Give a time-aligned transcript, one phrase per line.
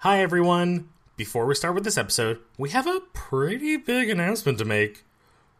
[0.00, 0.90] Hi, everyone.
[1.16, 5.04] Before we start with this episode, we have a pretty big announcement to make.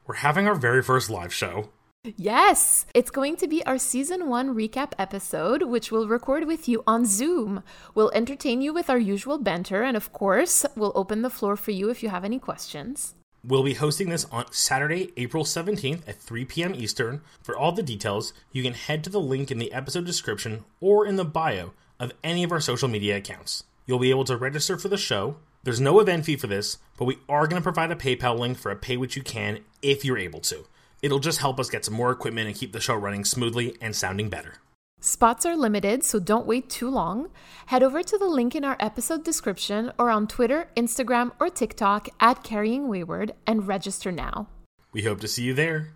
[0.06, 1.70] We're having our very first live show.
[2.04, 6.84] Yes, it's going to be our season one recap episode, which we'll record with you
[6.86, 7.62] on Zoom.
[7.94, 11.70] We'll entertain you with our usual banter, and of course, we'll open the floor for
[11.70, 13.14] you if you have any questions.
[13.42, 16.74] We'll be hosting this on Saturday, April 17th at 3 p.m.
[16.74, 17.22] Eastern.
[17.42, 21.06] For all the details, you can head to the link in the episode description or
[21.06, 23.64] in the bio of any of our social media accounts.
[23.86, 25.36] You'll be able to register for the show.
[25.62, 28.58] There's no event fee for this, but we are going to provide a PayPal link
[28.58, 30.66] for a pay what you can if you're able to.
[31.02, 33.94] It'll just help us get some more equipment and keep the show running smoothly and
[33.94, 34.54] sounding better.
[35.00, 37.30] Spots are limited, so don't wait too long.
[37.66, 42.08] Head over to the link in our episode description or on Twitter, Instagram, or TikTok
[42.18, 44.48] at Carrying Wayward and register now.
[44.92, 45.92] We hope to see you there.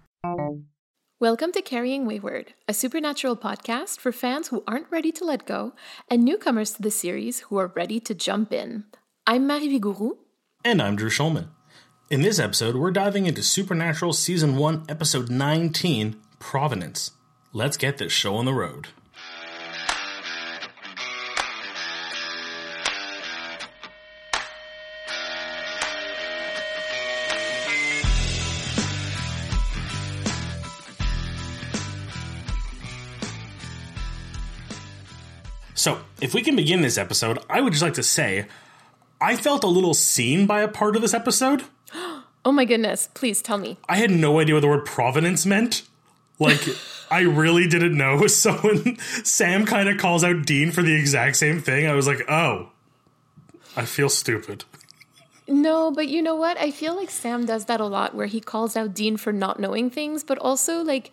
[1.20, 5.74] Welcome to Carrying Wayward, a supernatural podcast for fans who aren't ready to let go
[6.08, 8.84] and newcomers to the series who are ready to jump in.
[9.26, 10.16] I'm Marie Vigourou.
[10.64, 11.48] And I'm Drew Schulman.
[12.08, 17.10] In this episode, we're diving into Supernatural Season 1, Episode 19 Provenance.
[17.52, 18.88] Let's get this show on the road.
[36.20, 38.46] If we can begin this episode, I would just like to say
[39.20, 41.64] I felt a little seen by a part of this episode.
[42.42, 43.76] Oh my goodness, please tell me.
[43.86, 45.82] I had no idea what the word provenance meant.
[46.38, 46.62] Like,
[47.10, 48.26] I really didn't know.
[48.28, 52.06] So when Sam kind of calls out Dean for the exact same thing, I was
[52.06, 52.70] like, oh,
[53.76, 54.64] I feel stupid.
[55.46, 56.56] No, but you know what?
[56.56, 59.60] I feel like Sam does that a lot where he calls out Dean for not
[59.60, 61.12] knowing things, but also like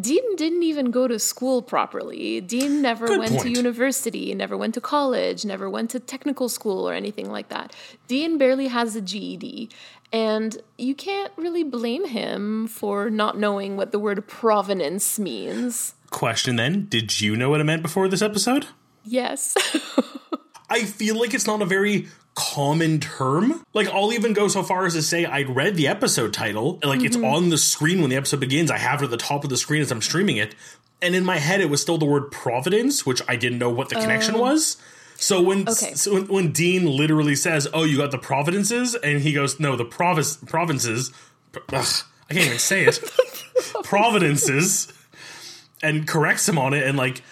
[0.00, 2.40] Dean didn't even go to school properly.
[2.40, 6.88] Dean never Good went to university, never went to college, never went to technical school
[6.88, 7.74] or anything like that.
[8.08, 9.68] Dean barely has a GED.
[10.12, 15.94] And you can't really blame him for not knowing what the word provenance means.
[16.10, 18.66] Question then Did you know what it meant before this episode?
[19.04, 19.54] Yes.
[20.70, 23.64] I feel like it's not a very common term.
[23.74, 27.02] Like, I'll even go so far as to say I'd read the episode title, like
[27.02, 27.24] it's mm-hmm.
[27.24, 28.70] on the screen when the episode begins.
[28.70, 30.54] I have it at the top of the screen as I'm streaming it.
[31.00, 33.88] And in my head, it was still the word providence, which I didn't know what
[33.88, 34.40] the connection oh.
[34.40, 34.76] was.
[35.16, 35.94] So when, Okay.
[35.94, 39.76] so when when Dean literally says, "Oh, you got the providences," and he goes, "No,
[39.76, 41.12] the province provinces."
[41.54, 41.86] Ugh,
[42.28, 42.98] I can't even say it.
[43.84, 44.92] providences,
[45.80, 47.22] and corrects him on it, and like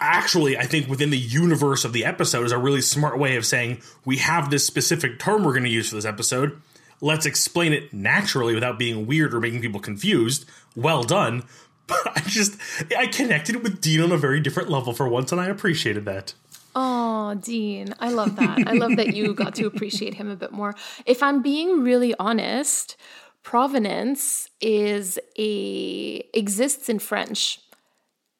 [0.00, 3.46] actually i think within the universe of the episode is a really smart way of
[3.46, 6.60] saying we have this specific term we're going to use for this episode
[7.00, 10.44] let's explain it naturally without being weird or making people confused
[10.76, 11.42] well done
[11.86, 12.58] but i just
[12.96, 16.34] i connected with dean on a very different level for once and i appreciated that
[16.74, 18.66] Oh, Dean, I love that.
[18.66, 20.74] I love that you got to appreciate him a bit more.
[21.04, 22.96] If I'm being really honest,
[23.42, 27.60] provenance is a exists in French.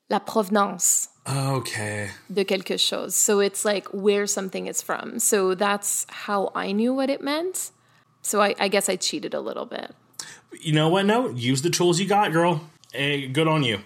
[0.09, 3.15] La provenance Oh, okay de quelque chose.
[3.15, 5.19] So it's like where something is from.
[5.21, 7.71] So that's how I knew what it meant.
[8.23, 9.95] So I, I guess I cheated a little bit.
[10.61, 12.61] you know what no use the tools you got girl
[12.93, 13.79] hey, good on you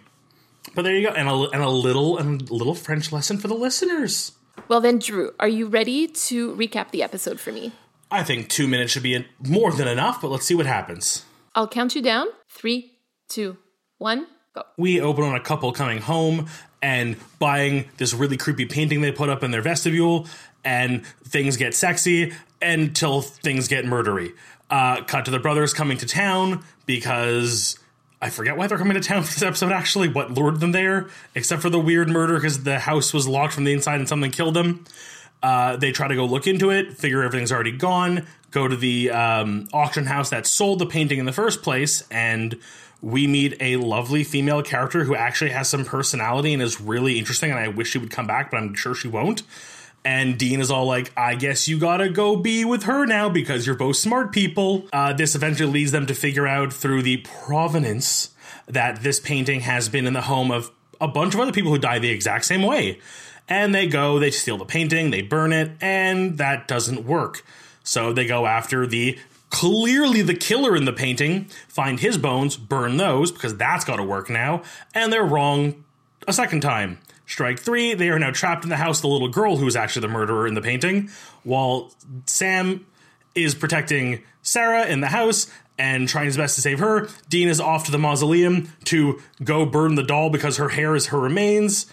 [0.74, 3.48] but there you go and a, and a little and a little french lesson for
[3.48, 4.32] the listeners
[4.68, 7.72] Well, then, Drew, are you ready to recap the episode for me?
[8.10, 11.68] i think two minutes should be more than enough but let's see what happens I'll
[11.68, 12.26] count you down.
[12.50, 12.98] Three,
[13.28, 13.56] two,
[13.98, 14.62] one, go.
[14.76, 16.48] we open on a couple coming home
[16.86, 20.28] and buying this really creepy painting they put up in their vestibule,
[20.64, 22.32] and things get sexy
[22.62, 24.32] until things get murdery.
[24.70, 27.76] Uh, cut to the brothers coming to town because
[28.22, 29.72] I forget why they're coming to town for this episode.
[29.72, 33.54] Actually, what lured them there, except for the weird murder because the house was locked
[33.54, 34.84] from the inside and something killed them.
[35.42, 39.10] Uh, they try to go look into it, figure everything's already gone, go to the
[39.10, 42.60] um, auction house that sold the painting in the first place, and
[43.02, 47.50] we meet a lovely female character who actually has some personality and is really interesting.
[47.50, 49.42] And I wish she would come back, but I'm sure she won't.
[50.04, 53.66] And Dean is all like, I guess you gotta go be with her now because
[53.66, 54.88] you're both smart people.
[54.92, 58.30] Uh, this eventually leads them to figure out through the provenance
[58.66, 60.70] that this painting has been in the home of
[61.00, 63.00] a bunch of other people who die the exact same way.
[63.48, 67.44] And they go, they steal the painting, they burn it, and that doesn't work.
[67.84, 69.18] So they go after the
[69.50, 74.28] clearly the killer in the painting, find his bones, burn those, because that's gotta work
[74.28, 74.62] now,
[74.94, 75.84] and they're wrong
[76.26, 76.98] a second time.
[77.26, 80.02] Strike three, they are now trapped in the house, the little girl who is actually
[80.02, 81.10] the murderer in the painting,
[81.42, 81.92] while
[82.26, 82.86] Sam
[83.34, 87.08] is protecting Sarah in the house and trying his best to save her.
[87.28, 91.06] Dean is off to the mausoleum to go burn the doll because her hair is
[91.08, 91.86] her remains.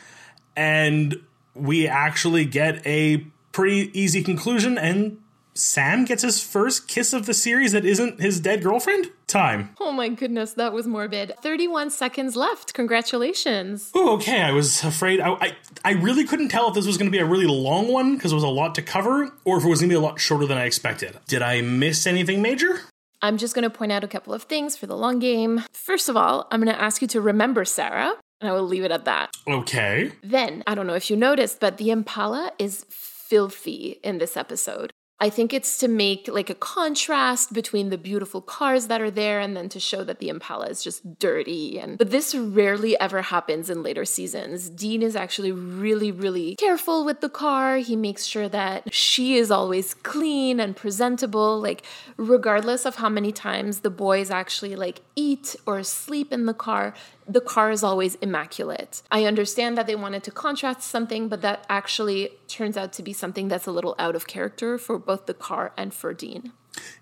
[0.56, 1.22] And
[1.54, 5.20] we actually get a Pretty easy conclusion, and
[5.56, 9.08] Sam gets his first kiss of the series that isn't his dead girlfriend?
[9.28, 9.76] Time.
[9.80, 11.34] Oh my goodness, that was morbid.
[11.42, 12.74] 31 seconds left.
[12.74, 13.92] Congratulations.
[13.96, 14.42] Oh, okay.
[14.42, 15.20] I was afraid.
[15.20, 17.92] I, I, I really couldn't tell if this was going to be a really long
[17.92, 19.98] one because it was a lot to cover, or if it was going to be
[19.98, 21.18] a lot shorter than I expected.
[21.28, 22.82] Did I miss anything major?
[23.22, 25.64] I'm just going to point out a couple of things for the long game.
[25.72, 28.84] First of all, I'm going to ask you to remember Sarah, and I will leave
[28.84, 29.32] it at that.
[29.48, 30.12] Okay.
[30.22, 34.92] Then, I don't know if you noticed, but the Impala is filthy in this episode.
[35.24, 39.40] I think it's to make like a contrast between the beautiful cars that are there
[39.40, 43.22] and then to show that the Impala is just dirty and but this rarely ever
[43.22, 44.70] happens in later seasons.
[44.70, 47.78] Dean is actually really really careful with the car.
[47.78, 51.84] He makes sure that she is always clean and presentable like
[52.18, 56.94] regardless of how many times the boys actually like eat or sleep in the car,
[57.28, 59.02] the car is always immaculate.
[59.12, 63.14] I understand that they wanted to contrast something, but that actually turns out to be
[63.14, 66.52] something that's a little out of character for both the car and for Dean.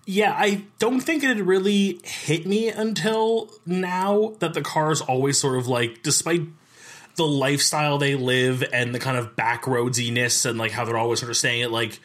[0.04, 5.40] Yeah, I don't think it really hit me until now that the car is always
[5.40, 6.42] sort of like, despite
[7.16, 11.20] the lifestyle they live and the kind of back roadsiness and like how they're always
[11.20, 12.00] sort of staying at like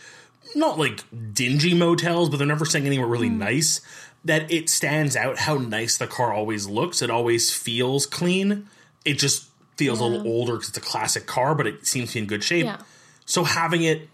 [0.55, 1.03] not like
[1.33, 3.37] dingy motels, but they're never staying anywhere really mm.
[3.37, 3.81] nice
[4.27, 7.01] that it stands out how nice the car always looks.
[7.01, 8.67] It always feels clean.
[9.05, 10.05] It just feels yeah.
[10.05, 12.43] a little older because it's a classic car, but it seems to be in good
[12.43, 12.65] shape.
[12.65, 12.81] Yeah.
[13.25, 14.09] So having it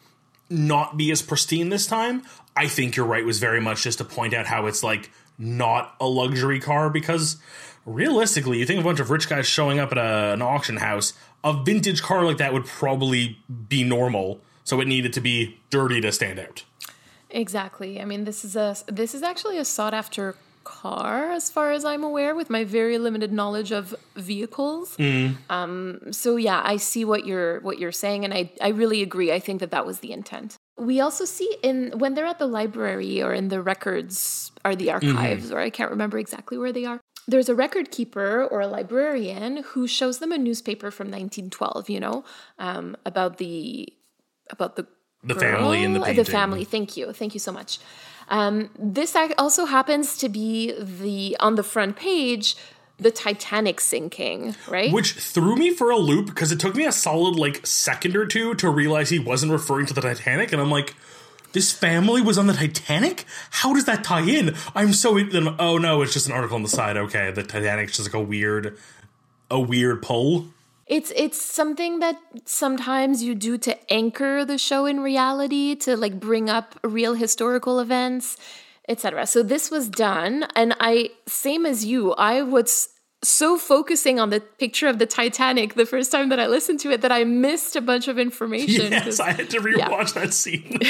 [0.50, 2.24] not be as pristine this time,
[2.56, 5.96] I think you're right, was very much just to point out how it's like not
[6.00, 7.38] a luxury car because
[7.86, 11.14] realistically, you think a bunch of rich guys showing up at a, an auction house,
[11.44, 14.42] a vintage car like that would probably be normal.
[14.64, 16.64] So it needed to be dirty to stand out.
[17.34, 18.00] Exactly.
[18.00, 21.84] I mean, this is a this is actually a sought after car as far as
[21.84, 24.96] I'm aware with my very limited knowledge of vehicles.
[24.98, 25.36] Mm.
[25.50, 29.32] Um, so yeah, I see what you're what you're saying and I I really agree.
[29.32, 30.56] I think that that was the intent.
[30.78, 34.88] We also see in when they're at the library or in the records or the
[34.88, 35.18] mm-hmm.
[35.18, 35.56] archives mm-hmm.
[35.56, 37.02] or I can't remember exactly where they are.
[37.28, 42.00] There's a record keeper or a librarian who shows them a newspaper from 1912, you
[42.00, 42.26] know,
[42.60, 43.92] um, about the
[44.50, 44.88] about the
[45.24, 46.24] the girl, family and the painting.
[46.24, 46.64] the family.
[46.66, 47.80] Thank you, thank you so much.
[48.30, 52.56] Um, this also happens to be the on the front page
[53.00, 54.92] the Titanic sinking, right?
[54.92, 58.26] Which threw me for a loop because it took me a solid like second or
[58.26, 60.96] two to realize he wasn't referring to the Titanic, and I'm like,
[61.54, 63.26] this family was on the Titanic.
[63.50, 64.56] How does that tie in?
[64.76, 65.20] I'm so.
[65.60, 66.98] Oh no, it's just an article on the side.
[66.98, 68.78] Okay, the Titanic's just like a weird,
[69.50, 70.48] a weird pull.
[70.88, 76.20] It's it's something that sometimes you do to anchor the show in reality, to like
[76.20, 78.38] bring up real historical events,
[78.90, 79.26] etc.
[79.26, 82.90] So this was done, and I same as you, I was
[83.24, 86.92] so focusing on the picture of the Titanic the first time that I listened to
[86.92, 88.92] it that I missed a bunch of information.
[88.92, 90.22] Yes, I had to rewatch yeah.
[90.22, 90.80] that scene.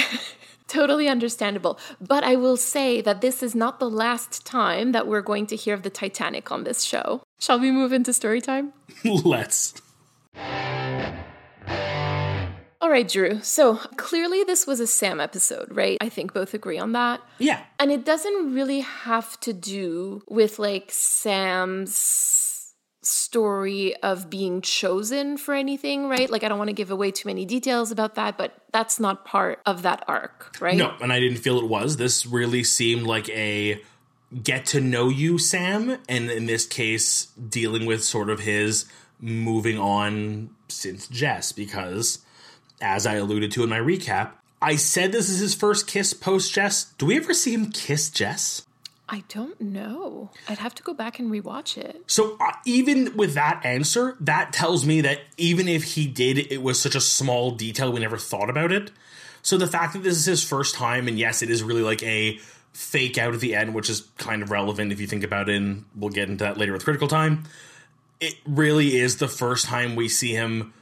[0.68, 1.78] totally understandable.
[2.02, 5.56] But I will say that this is not the last time that we're going to
[5.56, 7.24] hear of the Titanic on this show.
[7.40, 8.74] Shall we move into story time?
[9.04, 9.74] Let's.
[12.84, 13.40] All right, Drew.
[13.42, 15.98] So clearly, this was a Sam episode, right?
[16.02, 17.22] I think both agree on that.
[17.40, 17.62] Yeah.
[17.80, 25.54] And it doesn't really have to do with like Sam's story of being chosen for
[25.54, 26.30] anything, right?
[26.30, 29.26] Like, I don't want to give away too many details about that, but that's not
[29.26, 30.78] part of that arc, right?
[30.78, 31.98] No, and I didn't feel it was.
[31.98, 33.82] This really seemed like a
[34.42, 38.86] get to know you, Sam, and in this case, dealing with sort of his
[39.24, 42.20] moving on since Jess, because
[42.82, 46.54] as I alluded to in my recap, I said this is his first kiss post
[46.54, 46.86] Jess.
[46.98, 48.66] Do we ever see him kiss Jess?
[49.10, 50.32] I don't know.
[50.48, 52.04] I'd have to go back and rewatch it.
[52.08, 56.62] So uh, even with that answer, that tells me that even if he did, it
[56.62, 58.92] was such a small detail we never thought about it.
[59.42, 62.02] So the fact that this is his first time, and yes, it is really like
[62.04, 62.40] a
[62.72, 65.58] fake out at the end, which is kind of relevant if you think about it,
[65.58, 67.44] and we'll get into that later with critical time
[68.24, 70.74] it really is the first time we see him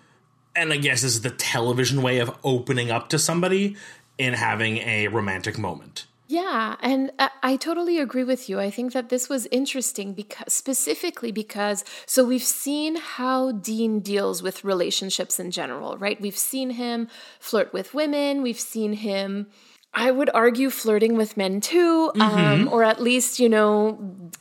[0.55, 3.75] and I guess this is the television way of opening up to somebody
[4.19, 6.05] and having a romantic moment.
[6.27, 7.12] Yeah, and
[7.43, 8.60] I totally agree with you.
[8.60, 14.41] I think that this was interesting because specifically because so we've seen how Dean deals
[14.41, 16.21] with relationships in general, right?
[16.21, 19.48] We've seen him flirt with women, we've seen him
[19.93, 22.38] I would argue flirting with men too, um, mm-hmm.
[22.38, 24.00] um, or at least, you know,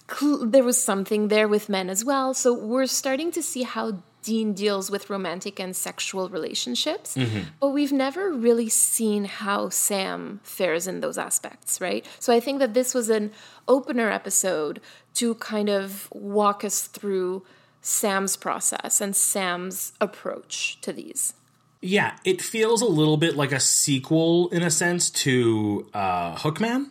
[0.09, 2.35] cl- there was something there with men as well.
[2.35, 7.49] So we're starting to see how Dean deals with romantic and sexual relationships, mm-hmm.
[7.59, 12.07] but we've never really seen how Sam fares in those aspects, right?
[12.19, 13.33] So I think that this was an
[13.66, 14.80] opener episode
[15.14, 17.45] to kind of walk us through
[17.83, 21.35] Sam's process and Sam's approach to these.
[21.80, 26.90] Yeah, it feels a little bit like a sequel in a sense to uh, Hookman.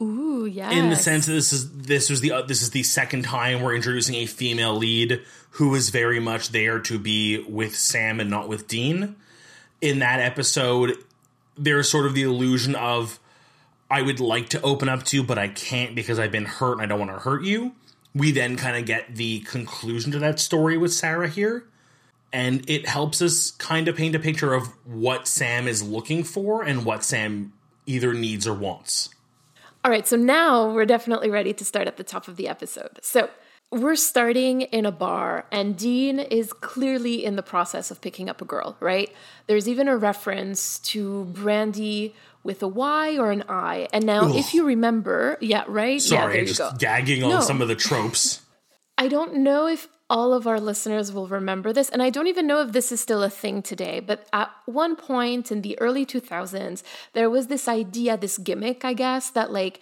[0.00, 0.70] Ooh, yeah.
[0.70, 3.60] In the sense that this is this was the uh, this is the second time
[3.60, 5.20] we're introducing a female lead
[5.52, 9.16] who is very much there to be with Sam and not with Dean.
[9.80, 10.96] In that episode,
[11.56, 13.18] there's sort of the illusion of
[13.90, 16.74] I would like to open up to you, but I can't because I've been hurt
[16.74, 17.72] and I don't want to hurt you.
[18.14, 21.64] We then kind of get the conclusion to that story with Sarah here.
[22.32, 26.62] And it helps us kind of paint a picture of what Sam is looking for
[26.62, 27.52] and what Sam
[27.86, 29.08] either needs or wants.
[29.84, 33.00] All right, so now we're definitely ready to start at the top of the episode.
[33.02, 33.30] So
[33.72, 38.42] we're starting in a bar, and Dean is clearly in the process of picking up
[38.42, 39.10] a girl, right?
[39.46, 43.88] There's even a reference to Brandy with a Y or an I.
[43.92, 44.36] And now, Ugh.
[44.36, 46.00] if you remember, yeah, right?
[46.00, 46.76] Sorry, yeah, there just you go.
[46.78, 47.40] gagging on no.
[47.40, 48.42] some of the tropes.
[48.98, 52.46] I don't know if all of our listeners will remember this, and I don't even
[52.46, 56.04] know if this is still a thing today, but at one point in the early
[56.04, 59.80] 2000s, there was this idea, this gimmick, I guess, that like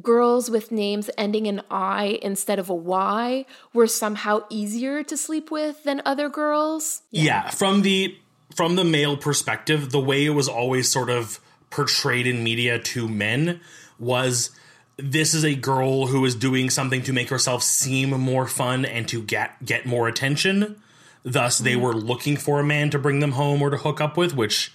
[0.00, 5.50] girls with names ending in I instead of a Y were somehow easier to sleep
[5.50, 7.02] with than other girls.
[7.10, 7.22] Yeah.
[7.24, 8.16] yeah, from the
[8.54, 13.08] from the male perspective, the way it was always sort of portrayed in media to
[13.08, 13.60] men
[13.98, 14.50] was
[14.96, 19.08] this is a girl who is doing something to make herself seem more fun and
[19.08, 20.80] to get get more attention.
[21.24, 24.16] Thus, they were looking for a man to bring them home or to hook up
[24.16, 24.72] with, which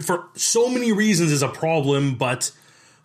[0.00, 2.50] for so many reasons is a problem, but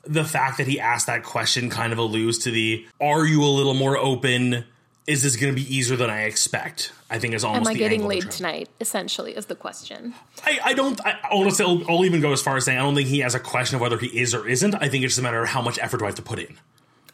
[0.04, 3.46] the fact that he asked that question kind of alludes to the are you a
[3.46, 4.64] little more open?
[5.08, 6.92] Is this going to be easier than I expect?
[7.10, 7.62] I think is almost.
[7.62, 8.70] Am I getting laid tonight?
[8.82, 10.14] Essentially, is the question.
[10.46, 11.00] I, I don't.
[11.06, 13.34] I, honestly, I'll, I'll even go as far as saying I don't think he has
[13.34, 14.76] a question of whether he is or isn't.
[14.76, 16.40] I think it's just a matter of how much effort do I have to put
[16.40, 16.58] in.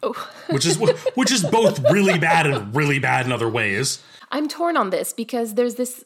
[0.02, 0.14] Oh.
[0.50, 0.78] which is
[1.14, 4.02] which is both really bad and really bad in other ways.
[4.32, 6.04] I'm torn on this because there's this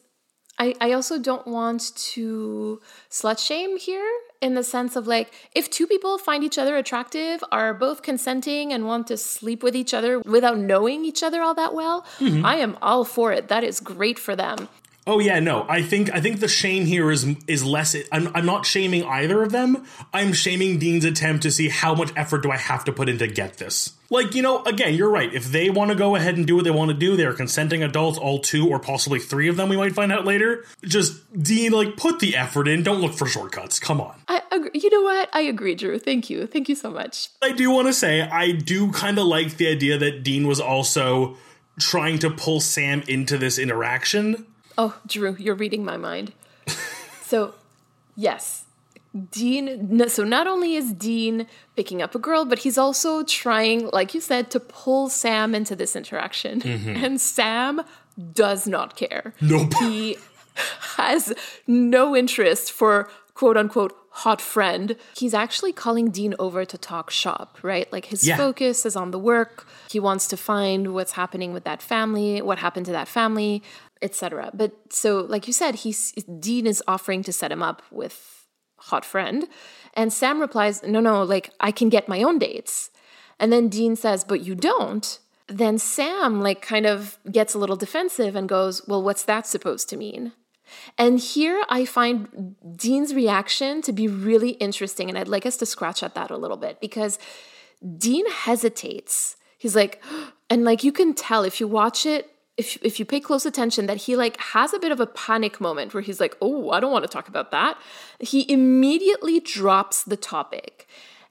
[0.58, 2.80] I, I also don't want to
[3.10, 7.42] slut shame here in the sense of like if two people find each other attractive
[7.50, 11.54] are both consenting and want to sleep with each other without knowing each other all
[11.54, 12.44] that well mm-hmm.
[12.44, 14.68] i am all for it that is great for them
[15.08, 15.64] Oh yeah, no.
[15.70, 17.96] I think I think the shame here is is less.
[18.12, 19.86] I'm I'm not shaming either of them.
[20.12, 23.16] I'm shaming Dean's attempt to see how much effort do I have to put in
[23.18, 23.94] to get this.
[24.10, 25.32] Like you know, again, you're right.
[25.32, 27.82] If they want to go ahead and do what they want to do, they're consenting
[27.82, 29.70] adults, all two or possibly three of them.
[29.70, 30.66] We might find out later.
[30.84, 32.82] Just Dean, like put the effort in.
[32.82, 33.78] Don't look for shortcuts.
[33.78, 34.14] Come on.
[34.28, 34.72] I agree.
[34.74, 35.30] You know what?
[35.32, 35.98] I agree, Drew.
[35.98, 36.46] Thank you.
[36.46, 37.30] Thank you so much.
[37.40, 40.60] I do want to say I do kind of like the idea that Dean was
[40.60, 41.38] also
[41.80, 44.44] trying to pull Sam into this interaction
[44.78, 46.32] Oh, Drew, you're reading my mind.
[47.22, 47.54] so,
[48.14, 48.64] yes,
[49.32, 50.08] Dean.
[50.08, 54.20] So, not only is Dean picking up a girl, but he's also trying, like you
[54.20, 56.60] said, to pull Sam into this interaction.
[56.60, 57.04] Mm-hmm.
[57.04, 57.82] And Sam
[58.32, 59.34] does not care.
[59.40, 59.74] Nope.
[59.80, 60.16] He
[60.96, 61.32] has
[61.66, 64.96] no interest for quote unquote hot friend.
[65.16, 67.90] He's actually calling Dean over to talk shop, right?
[67.92, 68.36] Like his yeah.
[68.36, 69.68] focus is on the work.
[69.90, 73.62] He wants to find what's happening with that family, what happened to that family
[74.02, 74.50] etc.
[74.54, 79.04] But so, like you said, he's Dean is offering to set him up with hot
[79.04, 79.48] friend,
[79.94, 82.90] and Sam replies, "No, no, like I can get my own dates."
[83.38, 87.76] And then Dean says, "But you don't." Then Sam like kind of gets a little
[87.76, 90.32] defensive and goes, "Well, what's that supposed to mean?"
[90.98, 95.66] And here I find Dean's reaction to be really interesting, and I'd like us to
[95.66, 97.18] scratch at that a little bit because
[97.96, 99.36] Dean hesitates.
[99.56, 100.02] He's like,
[100.50, 103.86] and like you can tell if you watch it if if you pay close attention
[103.86, 106.80] that he like has a bit of a panic moment where he's like, "Oh, I
[106.80, 107.78] don't want to talk about that."
[108.18, 110.86] He immediately drops the topic.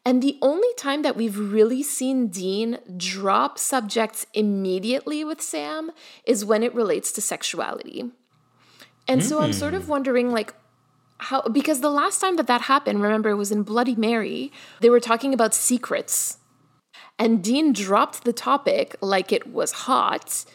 [0.05, 5.91] And the only time that we've really seen Dean drop subjects immediately with Sam
[6.25, 8.10] is when it relates to sexuality.
[9.05, 9.27] And mm-hmm.
[9.27, 9.91] so I'm sort of hmm.
[9.91, 10.53] wondering like
[11.17, 14.89] how because the last time that that happened, remember it was in Bloody Mary, they
[14.89, 16.38] were talking about secrets.
[17.19, 20.46] And Dean dropped the topic like it was hot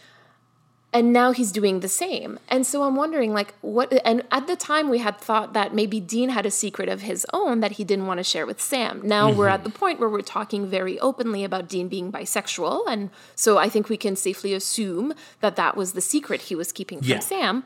[0.92, 2.38] and now he's doing the same.
[2.48, 6.00] And so i'm wondering like what and at the time we had thought that maybe
[6.00, 9.00] dean had a secret of his own that he didn't want to share with sam.
[9.02, 9.38] Now mm-hmm.
[9.38, 12.84] we're at the point where we're talking very openly about dean being bisexual.
[12.88, 16.72] And so i think we can safely assume that that was the secret he was
[16.72, 17.18] keeping from yeah.
[17.20, 17.64] sam.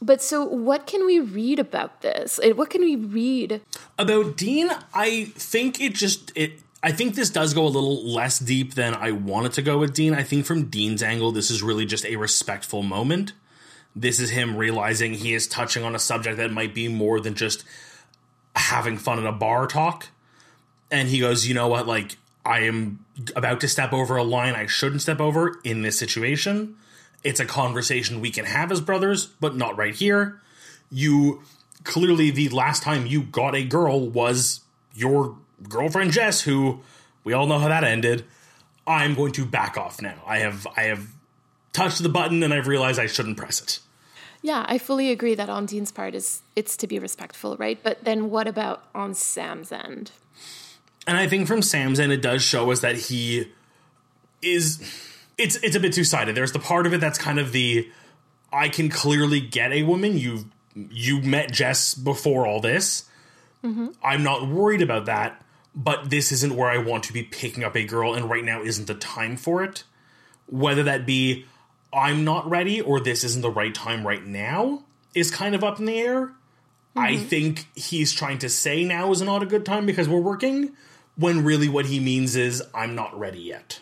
[0.00, 2.40] But so what can we read about this?
[2.56, 3.60] What can we read?
[3.98, 8.38] About dean i think it just it I think this does go a little less
[8.38, 10.14] deep than I wanted to go with Dean.
[10.14, 13.34] I think from Dean's angle, this is really just a respectful moment.
[13.94, 17.34] This is him realizing he is touching on a subject that might be more than
[17.34, 17.64] just
[18.56, 20.08] having fun at a bar talk.
[20.90, 23.04] And he goes, you know what, like, I am
[23.36, 26.76] about to step over a line I shouldn't step over in this situation.
[27.22, 30.40] It's a conversation we can have as brothers, but not right here.
[30.92, 31.42] you
[31.84, 34.60] clearly the last time you got a girl was
[34.94, 35.36] your
[35.68, 36.80] girlfriend Jess, who
[37.24, 38.24] we all know how that ended.
[38.86, 40.22] I'm going to back off now.
[40.26, 41.08] I have I have
[41.72, 43.80] touched the button and I've realized I shouldn't press it.
[44.42, 47.78] Yeah, I fully agree that on Dean's part is it's to be respectful, right?
[47.80, 50.10] But then what about on Sam's end?
[51.06, 53.52] And I think from Sam's end, it does show us that he
[54.40, 54.80] is.
[55.38, 56.34] It's it's a bit two sided.
[56.34, 57.88] There's the part of it that's kind of the
[58.52, 60.18] I can clearly get a woman.
[60.18, 63.04] You you met Jess before all this.
[63.64, 63.88] Mm-hmm.
[64.02, 65.41] I'm not worried about that,
[65.74, 68.62] but this isn't where I want to be picking up a girl, and right now
[68.62, 69.84] isn't the time for it.
[70.46, 71.46] Whether that be
[71.92, 75.78] I'm not ready or this isn't the right time right now is kind of up
[75.78, 76.26] in the air.
[76.26, 76.98] Mm-hmm.
[76.98, 80.72] I think he's trying to say now is not a good time because we're working,
[81.16, 83.80] when really what he means is I'm not ready yet.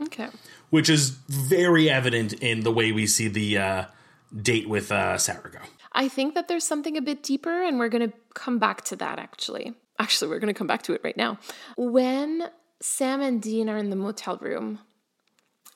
[0.00, 0.28] Okay.
[0.70, 3.84] Which is very evident in the way we see the uh,
[4.36, 5.60] date with uh, Sarah go.
[5.92, 8.96] I think that there's something a bit deeper, and we're going to come back to
[8.96, 9.74] that actually.
[10.04, 11.38] Actually, we're going to come back to it right now.
[11.78, 12.50] When
[12.82, 14.80] Sam and Dean are in the motel room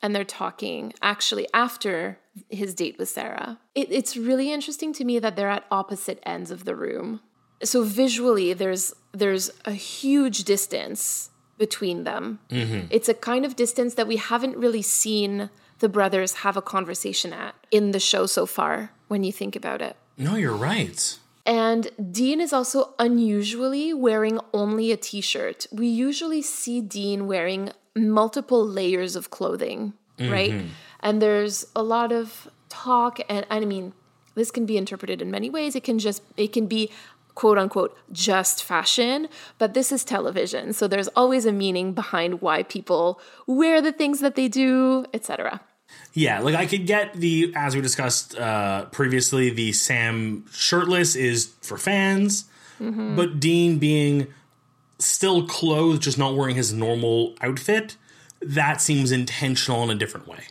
[0.03, 2.19] and they're talking, actually, after
[2.51, 6.51] his date with Sarah, it, it's really interesting to me that they're at opposite ends
[6.51, 7.21] of the room.
[7.63, 12.39] So visually, there's there's a huge distance between them.
[12.51, 12.89] Mm-hmm.
[12.91, 17.33] It's a kind of distance that we haven't really seen the brothers have a conversation
[17.33, 19.97] at in the show so far, when you think about it.
[20.19, 21.19] No, you're right.
[21.49, 25.67] And Dean is also unusually wearing only a t shirt.
[25.73, 30.31] We usually see Dean wearing multiple layers of clothing, mm-hmm.
[30.31, 30.65] right?
[31.01, 33.95] And there's a lot of talk, and I mean,
[34.35, 35.75] this can be interpreted in many ways.
[35.75, 36.91] It can just, it can be
[37.35, 39.27] quote unquote just fashion,
[39.57, 40.75] but this is television.
[40.75, 45.63] So there's always a meaning behind why people wear the things that they do, etc.
[46.13, 51.53] Yeah, like I could get the as we discussed uh, previously, the Sam shirtless is
[51.63, 52.45] for fans,
[52.81, 53.17] mm-hmm.
[53.17, 54.27] but Dean being
[54.99, 57.97] still clothed, just not wearing his normal outfit,
[58.41, 60.45] that seems intentional in a different way.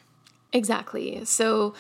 [0.54, 1.26] Exactly.
[1.26, 1.73] So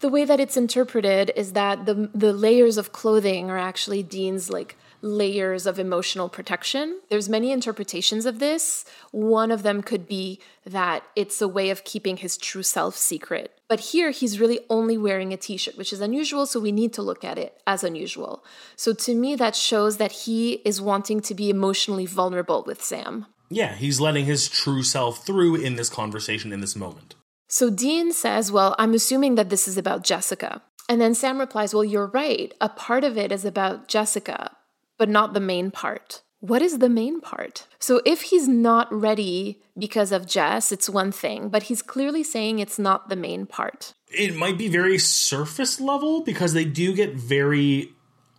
[0.00, 4.48] the way that it's interpreted is that the the layers of clothing are actually Dean's
[4.48, 7.00] like layers of emotional protection.
[7.08, 8.84] There's many interpretations of this.
[9.10, 13.52] One of them could be that it's a way of keeping his true self secret.
[13.68, 17.02] But here he's really only wearing a t-shirt, which is unusual, so we need to
[17.02, 18.44] look at it as unusual.
[18.76, 23.26] So to me that shows that he is wanting to be emotionally vulnerable with Sam.
[23.50, 27.14] Yeah, he's letting his true self through in this conversation in this moment.
[27.48, 30.62] So Dean says, Well, I'm assuming that this is about Jessica.
[30.88, 32.52] And then Sam replies, Well, you're right.
[32.60, 34.56] A part of it is about Jessica,
[34.98, 36.22] but not the main part.
[36.40, 37.66] What is the main part?
[37.80, 42.58] So if he's not ready because of Jess, it's one thing, but he's clearly saying
[42.58, 43.94] it's not the main part.
[44.08, 47.92] It might be very surface level because they do get very.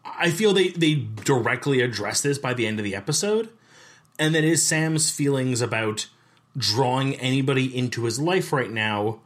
[0.05, 3.49] I feel they, they directly address this by the end of the episode.
[4.17, 6.07] And that is Sam's feelings about
[6.57, 9.19] drawing anybody into his life right now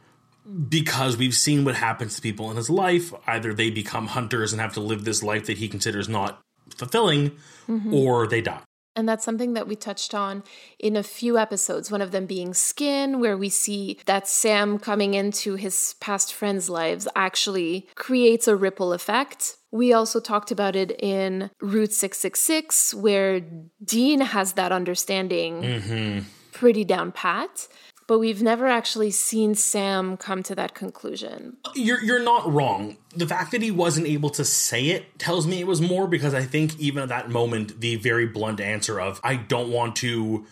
[0.68, 3.14] because we've seen what happens to people in his life.
[3.26, 6.42] Either they become hunters and have to live this life that he considers not
[6.76, 7.32] fulfilling,
[7.68, 7.94] mm-hmm.
[7.94, 8.60] or they die.
[8.96, 10.44] And that's something that we touched on
[10.78, 15.14] in a few episodes, one of them being Skin, where we see that Sam coming
[15.14, 19.56] into his past friends' lives actually creates a ripple effect.
[19.72, 23.40] We also talked about it in Route 666, where
[23.84, 25.62] Dean has that understanding.
[25.62, 26.18] Mm-hmm
[26.54, 27.68] pretty down pat
[28.06, 31.56] but we've never actually seen Sam come to that conclusion.
[31.74, 32.96] You're you're not wrong.
[33.16, 36.34] The fact that he wasn't able to say it tells me it was more because
[36.34, 40.46] I think even at that moment the very blunt answer of I don't want to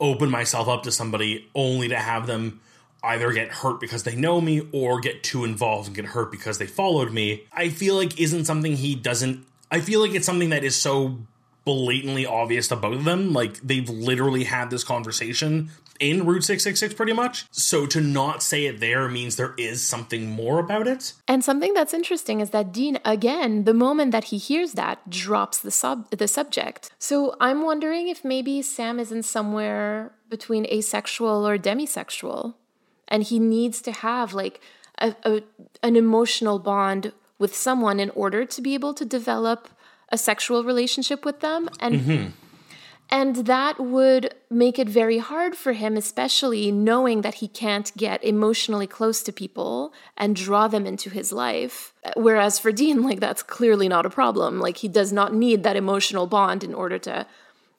[0.00, 2.60] open myself up to somebody only to have them
[3.02, 6.58] either get hurt because they know me or get too involved and get hurt because
[6.58, 7.44] they followed me.
[7.52, 11.18] I feel like isn't something he doesn't I feel like it's something that is so
[11.64, 13.32] blatantly obvious to both of them.
[13.32, 17.46] Like they've literally had this conversation in Route 666 pretty much.
[17.50, 21.14] So to not say it there means there is something more about it.
[21.26, 25.58] And something that's interesting is that Dean again, the moment that he hears that, drops
[25.58, 26.90] the sub the subject.
[26.98, 32.54] So I'm wondering if maybe Sam isn't somewhere between asexual or demisexual
[33.08, 34.60] and he needs to have like
[35.00, 35.42] a, a
[35.82, 39.68] an emotional bond with someone in order to be able to develop
[40.10, 42.28] a sexual relationship with them and mm-hmm.
[43.10, 48.22] And that would make it very hard for him especially knowing that he can't get
[48.22, 51.92] emotionally close to people and draw them into his life.
[52.16, 54.60] Whereas for Dean like that's clearly not a problem.
[54.60, 57.26] Like he does not need that emotional bond in order to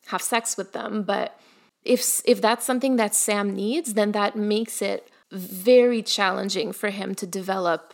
[0.08, 1.04] have sex with them.
[1.04, 1.40] But
[1.84, 7.14] if if that's something that Sam needs then that makes it very challenging for him
[7.16, 7.94] to develop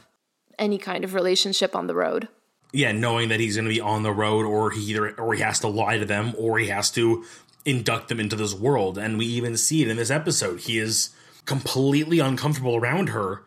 [0.57, 2.29] any kind of relationship on the road
[2.75, 5.41] yeah, knowing that he's going to be on the road, or he either or he
[5.41, 7.23] has to lie to them, or he has to
[7.63, 8.97] induct them into this world.
[8.97, 10.59] And we even see it in this episode.
[10.61, 11.09] He is
[11.45, 13.43] completely uncomfortable around her.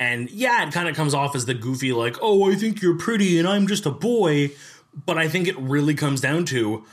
[0.00, 2.98] And yeah, it kind of comes off as the goofy, like, oh, I think you're
[2.98, 4.50] pretty and I'm just a boy.
[5.06, 6.84] But I think it really comes down to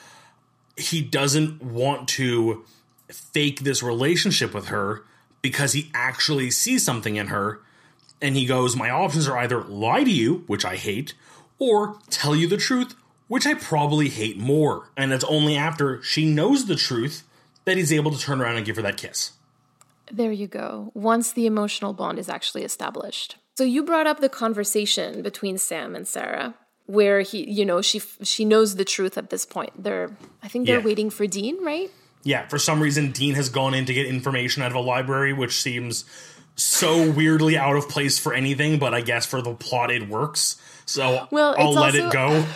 [0.77, 2.63] he doesn't want to
[3.09, 5.03] fake this relationship with her
[5.41, 7.59] because he actually sees something in her.
[8.21, 11.15] And he goes, My options are either lie to you, which I hate,
[11.61, 12.95] or tell you the truth,
[13.27, 14.89] which I probably hate more.
[14.97, 17.23] And it's only after she knows the truth
[17.65, 19.33] that he's able to turn around and give her that kiss.
[20.11, 20.91] There you go.
[20.95, 23.37] Once the emotional bond is actually established.
[23.57, 26.55] So you brought up the conversation between Sam and Sarah
[26.87, 29.71] where he you know she she knows the truth at this point.
[29.81, 30.09] They're
[30.41, 30.85] I think they're Yeah.
[30.85, 31.91] waiting for Dean, right?
[32.23, 35.31] Yeah, for some reason, Dean has gone in to get information out of a library,
[35.31, 36.05] which seems
[36.55, 40.61] so weirdly out of place for anything, but I guess for the plot it works.
[40.85, 42.45] So Well, I'll let it go.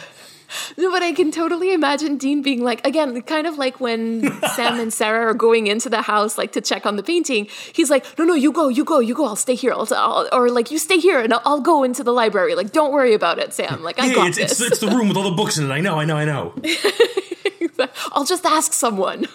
[0.77, 4.21] No, but I can totally imagine Dean being like, again, kind of like when
[4.55, 7.47] Sam and Sarah are going into the house, like to check on the painting.
[7.73, 9.25] He's like, no, no, you go, you go, you go.
[9.25, 9.73] I'll stay here.
[9.73, 12.53] I'll, I'll, or like, you stay here and I'll, I'll go into the library.
[12.53, 13.81] Like, don't worry about it, Sam.
[13.83, 14.51] Like, I Hey, got it's, this.
[14.61, 15.73] it's, it's the room with all the books in it.
[15.73, 16.53] I know, I know, I know.
[18.11, 19.25] I'll just ask someone.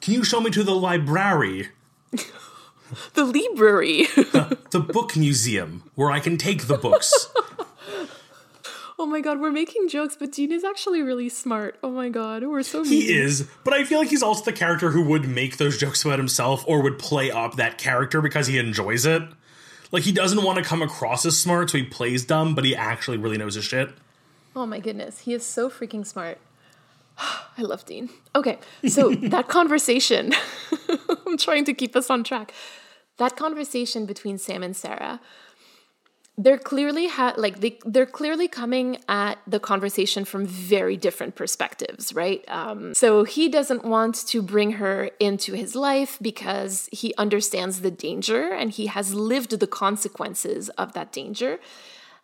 [0.00, 1.68] Can you show me to the library,
[3.14, 4.06] the library.
[4.70, 7.28] the book museum, where I can take the books?
[8.98, 11.78] oh my God, we're making jokes, but Dean is actually really smart.
[11.82, 12.92] Oh my God, we're so mean.
[12.92, 16.04] He is, but I feel like he's also the character who would make those jokes
[16.04, 19.22] about himself or would play up that character because he enjoys it.
[19.92, 22.76] Like he doesn't want to come across as smart, so he plays dumb, but he
[22.76, 23.90] actually really knows his shit.
[24.54, 26.38] Oh my goodness, he is so freaking smart.
[27.58, 28.10] I love Dean.
[28.34, 30.32] Okay, so that conversation,
[31.26, 32.52] I'm trying to keep us on track.
[33.20, 35.20] That conversation between Sam and Sarah,
[36.38, 42.14] they're clearly ha- like they they're clearly coming at the conversation from very different perspectives,
[42.14, 42.42] right?
[42.48, 47.90] Um, so he doesn't want to bring her into his life because he understands the
[47.90, 51.60] danger and he has lived the consequences of that danger.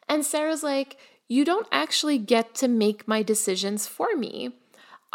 [0.08, 0.96] And Sarah's like,
[1.28, 4.54] You don't actually get to make my decisions for me.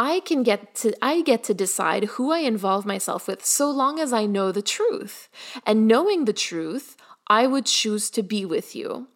[0.01, 3.99] I can get to I get to decide who I involve myself with so long
[3.99, 5.29] as I know the truth.
[5.63, 9.07] And knowing the truth, I would choose to be with you.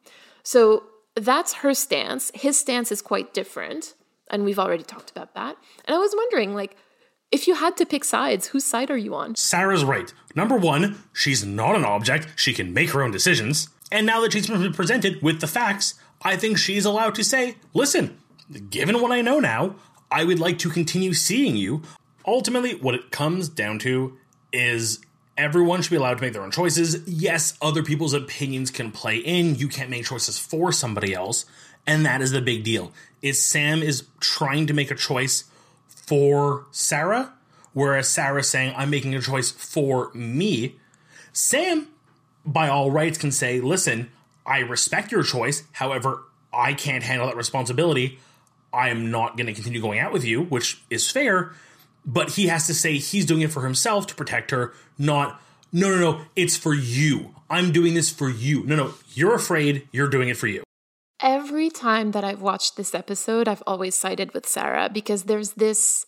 [0.43, 0.83] So
[1.15, 2.31] that's her stance.
[2.35, 3.95] His stance is quite different,
[4.29, 5.57] and we've already talked about that.
[5.85, 6.77] And I was wondering like
[7.31, 9.33] if you had to pick sides, whose side are you on?
[9.33, 10.13] Sarah's right.
[10.35, 12.27] Number one, she's not an object.
[12.35, 13.69] She can make her own decisions.
[13.91, 17.55] And now that she's been presented with the facts, I think she's allowed to say,
[17.73, 18.19] listen,
[18.69, 19.75] given what I know now,
[20.11, 21.81] I would like to continue seeing you.
[22.25, 24.17] Ultimately, what it comes down to
[24.51, 24.99] is
[25.37, 27.07] everyone should be allowed to make their own choices.
[27.07, 29.55] Yes, other people's opinions can play in.
[29.55, 31.45] You can't make choices for somebody else.
[31.87, 32.91] And that is the big deal.
[33.21, 35.45] Is Sam is trying to make a choice
[35.87, 37.33] for Sarah,
[37.73, 40.75] whereas Sarah's saying, I'm making a choice for me.
[41.33, 41.89] Sam,
[42.45, 44.11] by all rights, can say, Listen,
[44.45, 45.63] I respect your choice.
[45.73, 48.19] However, I can't handle that responsibility.
[48.75, 51.53] I am not going to continue going out with you, which is fair.
[52.05, 55.41] But he has to say he's doing it for himself to protect her, not,
[55.73, 57.33] no, no, no, it's for you.
[57.49, 58.63] I'm doing this for you.
[58.65, 60.63] No, no, you're afraid, you're doing it for you.
[61.19, 66.05] Every time that I've watched this episode, I've always sided with Sarah because there's this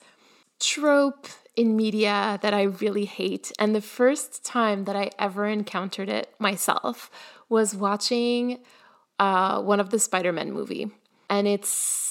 [0.60, 3.52] trope in media that I really hate.
[3.58, 7.10] And the first time that I ever encountered it myself
[7.50, 8.60] was watching
[9.18, 10.92] uh, one of the Spider Man movie.
[11.30, 12.07] And it's,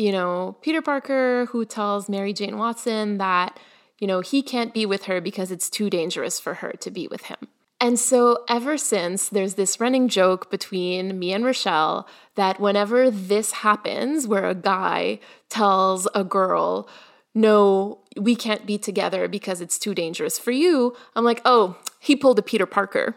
[0.00, 3.60] you know, Peter Parker who tells Mary Jane Watson that,
[3.98, 7.06] you know, he can't be with her because it's too dangerous for her to be
[7.06, 7.36] with him.
[7.82, 13.52] And so, ever since, there's this running joke between me and Rochelle that whenever this
[13.52, 16.88] happens, where a guy tells a girl,
[17.34, 22.16] no, we can't be together because it's too dangerous for you, I'm like, oh, he
[22.16, 23.16] pulled a Peter Parker.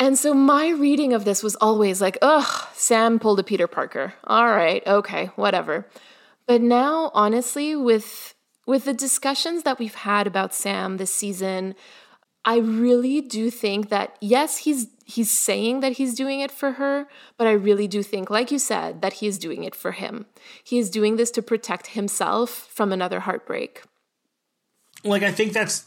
[0.00, 4.14] And so, my reading of this was always like, ugh, Sam pulled a Peter Parker.
[4.24, 5.86] All right, okay, whatever.
[6.46, 8.34] But now, honestly, with
[8.66, 11.74] with the discussions that we've had about Sam this season,
[12.46, 17.06] I really do think that yes, he's he's saying that he's doing it for her,
[17.36, 20.24] but I really do think like you said that he is doing it for him.
[20.64, 23.82] He is doing this to protect himself from another heartbreak.
[25.04, 25.84] like I think that's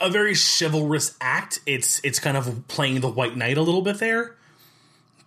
[0.00, 1.60] a very chivalrous act.
[1.66, 4.36] It's it's kind of playing the white knight a little bit there.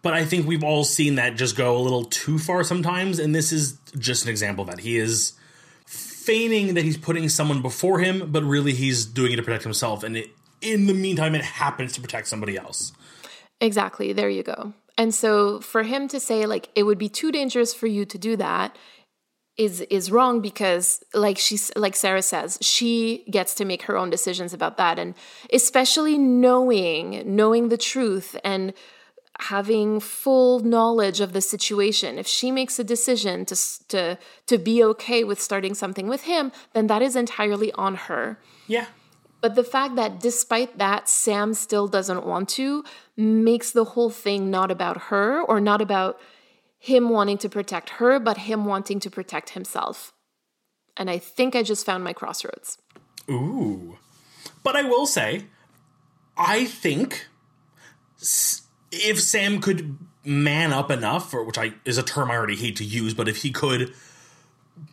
[0.02, 3.34] But I think we've all seen that just go a little too far sometimes, and
[3.34, 4.80] this is just an example of that.
[4.80, 5.34] He is
[5.86, 10.04] feigning that he's putting someone before him, but really he's doing it to protect himself,
[10.04, 10.32] and it,
[10.62, 12.92] in the meantime, it happens to protect somebody else.
[13.62, 14.74] Exactly, there you go.
[14.98, 18.18] And so for him to say like it would be too dangerous for you to
[18.18, 18.78] do that
[19.58, 24.10] is is wrong because like she's like Sarah says, she gets to make her own
[24.10, 24.98] decisions about that.
[24.98, 25.14] And
[25.52, 28.74] especially knowing knowing the truth and
[29.40, 32.18] having full knowledge of the situation.
[32.18, 33.56] If she makes a decision to
[33.90, 38.40] to to be okay with starting something with him then that is entirely on her.
[38.68, 38.88] Yeah.
[39.42, 42.84] but the fact that despite that sam still doesn't want to
[43.18, 46.18] makes the whole thing not about her or not about
[46.84, 50.14] him wanting to protect her but him wanting to protect himself
[50.98, 52.78] and i think i just found my crossroads
[53.30, 53.98] Ooh.
[54.64, 55.46] But I will say,
[56.38, 57.28] I think
[58.92, 62.78] if Sam could man up enough, or which I is a term I already hate
[62.78, 63.94] to use, but if he could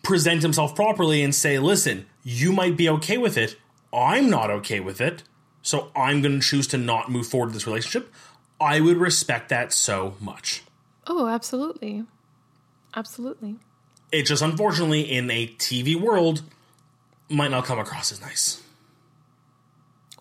[0.02, 3.56] present himself properly and say, "Listen, you might be okay with it.
[3.92, 5.22] I'm not okay with it,
[5.62, 8.12] so I'm going to choose to not move forward in this relationship."
[8.60, 10.62] I would respect that so much.
[11.10, 12.04] Oh absolutely
[12.94, 13.56] absolutely
[14.12, 16.42] It just unfortunately in a TV world
[17.28, 18.62] might not come across as nice.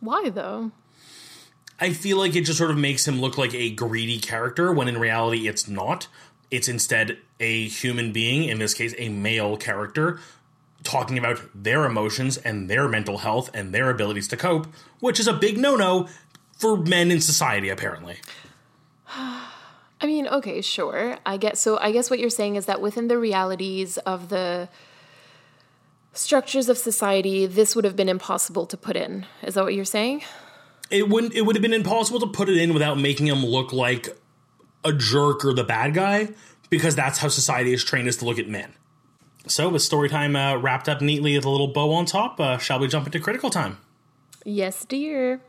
[0.01, 0.71] why though
[1.79, 4.89] I feel like it just sort of makes him look like a greedy character when
[4.89, 6.07] in reality it's not.
[6.51, 10.19] It's instead a human being, in this case, a male character,
[10.83, 14.67] talking about their emotions and their mental health and their abilities to cope,
[14.99, 16.09] which is a big no no
[16.57, 18.17] for men in society, apparently.
[20.01, 21.17] I mean, okay, sure.
[21.25, 24.69] I get so I guess what you're saying is that within the realities of the
[26.13, 29.25] structures of society, this would have been impossible to put in.
[29.43, 30.23] Is that what you're saying?
[30.89, 33.73] It wouldn't it would have been impossible to put it in without making him look
[33.73, 34.09] like
[34.85, 36.29] a jerk or the bad guy,
[36.69, 38.73] because that's how society has trained us to look at men.
[39.47, 42.57] So with story time uh, wrapped up neatly with a little bow on top, uh,
[42.57, 43.77] shall we jump into critical time?
[44.45, 45.41] Yes, dear.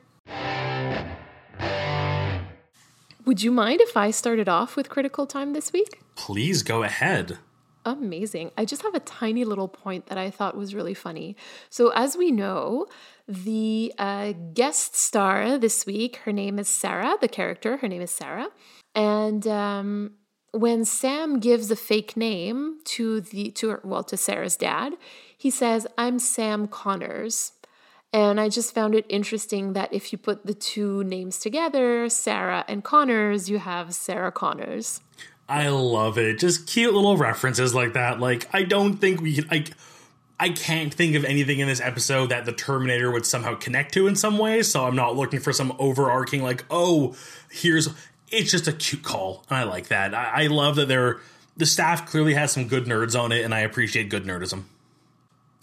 [3.31, 6.01] Would you mind if I started off with critical time this week?
[6.17, 7.39] Please go ahead.
[7.85, 8.51] Amazing.
[8.59, 11.37] I just have a tiny little point that I thought was really funny.
[11.69, 12.87] So, as we know,
[13.29, 18.11] the uh, guest star this week, her name is Sarah, the character, her name is
[18.11, 18.49] Sarah.
[18.97, 20.15] And um,
[20.51, 24.95] when Sam gives a fake name to the to her, well to Sarah's dad,
[25.39, 27.53] he says, "I'm Sam Connors."
[28.13, 32.65] And I just found it interesting that if you put the two names together, Sarah
[32.67, 35.01] and Connors, you have Sarah Connors.
[35.49, 36.39] I love it.
[36.39, 38.21] Just cute little references like that.
[38.21, 39.73] Like I don't think we can like
[40.39, 44.07] I can't think of anything in this episode that the Terminator would somehow connect to
[44.07, 47.15] in some way, so I'm not looking for some overarching like, oh,
[47.51, 47.89] here's
[48.29, 49.45] it's just a cute call.
[49.51, 50.15] And I like that.
[50.15, 51.19] I, I love that they're
[51.57, 54.63] the staff clearly has some good nerds on it, and I appreciate good nerdism.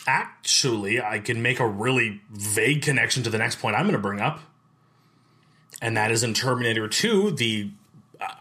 [0.07, 3.99] Actually, I can make a really vague connection to the next point I'm going to
[4.01, 4.39] bring up.
[5.81, 7.69] And that is in Terminator 2, the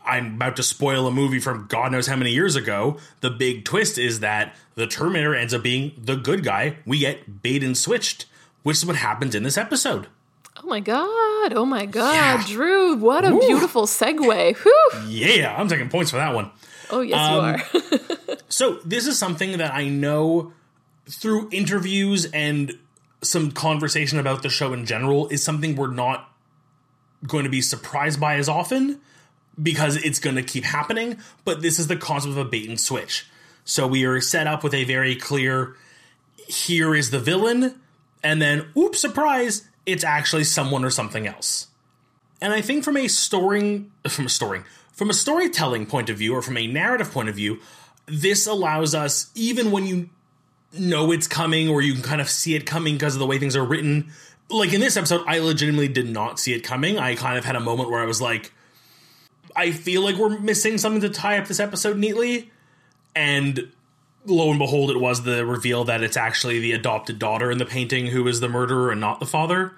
[0.07, 2.96] I'm about to spoil a movie from God knows how many years ago.
[3.20, 6.76] The big twist is that the Terminator ends up being the good guy.
[6.87, 8.24] We get bait and switched,
[8.62, 10.07] which is what happens in this episode.
[10.62, 11.52] Oh my god!
[11.52, 12.46] Oh my god, Yeah.
[12.46, 12.96] Drew!
[12.96, 14.57] What a beautiful segue.
[14.57, 14.90] Whew.
[15.09, 16.50] Yeah, I'm taking points for that one.
[16.90, 17.57] Oh yes, Um,
[17.90, 18.37] you are.
[18.48, 20.52] So, this is something that I know
[21.08, 22.78] through interviews and
[23.22, 26.30] some conversation about the show in general is something we're not
[27.26, 29.00] going to be surprised by as often
[29.60, 31.18] because it's going to keep happening.
[31.44, 33.26] But this is the concept of a bait and switch.
[33.64, 35.74] So, we are set up with a very clear
[36.46, 37.80] here is the villain,
[38.22, 41.68] and then, oops, surprise, it's actually someone or something else.
[42.40, 46.34] And I think from a storing from a storing from a storytelling point of view
[46.34, 47.60] or from a narrative point of view,
[48.06, 50.10] this allows us even when you
[50.72, 53.38] know it's coming or you can kind of see it coming because of the way
[53.38, 54.12] things are written.
[54.50, 56.98] Like in this episode, I legitimately did not see it coming.
[56.98, 58.52] I kind of had a moment where I was like,
[59.55, 62.50] I feel like we're missing something to tie up this episode neatly.
[63.14, 63.72] And
[64.26, 67.66] lo and behold, it was the reveal that it's actually the adopted daughter in the
[67.66, 69.72] painting who is the murderer and not the father.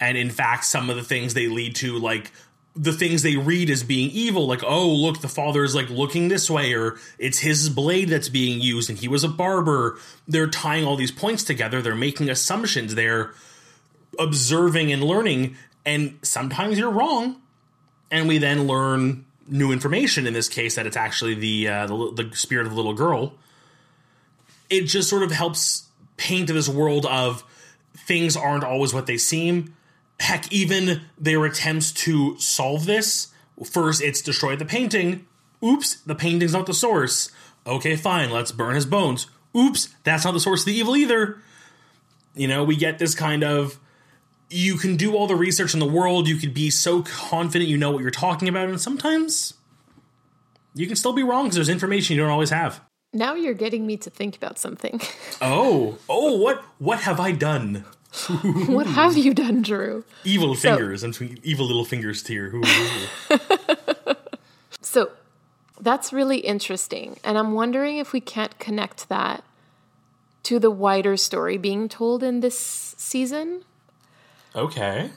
[0.00, 2.32] And in fact, some of the things they lead to, like
[2.80, 6.28] the things they read as being evil, like, oh, look, the father is like looking
[6.28, 9.98] this way, or it's his blade that's being used, and he was a barber.
[10.26, 11.82] They're tying all these points together.
[11.82, 12.94] They're making assumptions.
[12.94, 13.34] They're
[14.18, 15.56] observing and learning.
[15.84, 17.42] And sometimes you're wrong.
[18.10, 22.24] And we then learn new information, in this case, that it's actually the, uh, the,
[22.24, 23.34] the spirit of the little girl.
[24.70, 27.44] It just sort of helps paint this world of
[27.94, 29.74] things aren't always what they seem
[30.20, 33.28] heck, even their attempts to solve this
[33.64, 35.26] first, it's destroy the painting.
[35.64, 37.30] Oops, the painting's not the source.
[37.66, 39.26] Okay, fine, let's burn his bones.
[39.56, 41.42] Oops, that's not the source of the evil either.
[42.34, 43.78] You know, we get this kind of
[44.48, 47.76] you can do all the research in the world, you could be so confident you
[47.76, 49.54] know what you're talking about, and sometimes
[50.74, 52.80] You can still be wrong because there's information you don't always have.
[53.12, 55.00] Now you're getting me to think about something.
[55.42, 57.84] Oh, oh, what what have I done?
[58.66, 60.04] what have you done, Drew?
[60.24, 61.02] Evil fingers.
[61.04, 62.52] I'm evil little fingers here.
[64.82, 65.10] So
[65.80, 67.18] that's really interesting.
[67.22, 69.44] And I'm wondering if we can't connect that
[70.44, 72.58] to the wider story being told in this
[72.98, 73.62] season.
[74.56, 75.10] okay.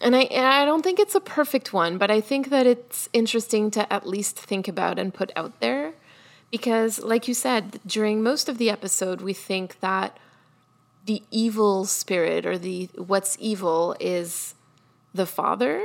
[0.00, 3.08] And I, and I don't think it's a perfect one, but I think that it's
[3.12, 5.94] interesting to at least think about and put out there.
[6.50, 10.18] Because, like you said, during most of the episode, we think that
[11.04, 14.54] the evil spirit or the what's evil is
[15.12, 15.84] the father.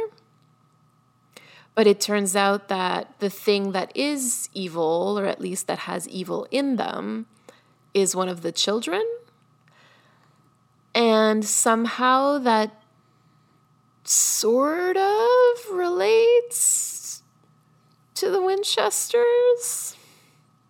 [1.75, 6.08] But it turns out that the thing that is evil, or at least that has
[6.10, 7.27] evil in them,
[7.93, 9.03] is one of the children.
[10.93, 12.84] And somehow that
[14.03, 17.23] sort of relates
[18.15, 19.95] to the Winchesters.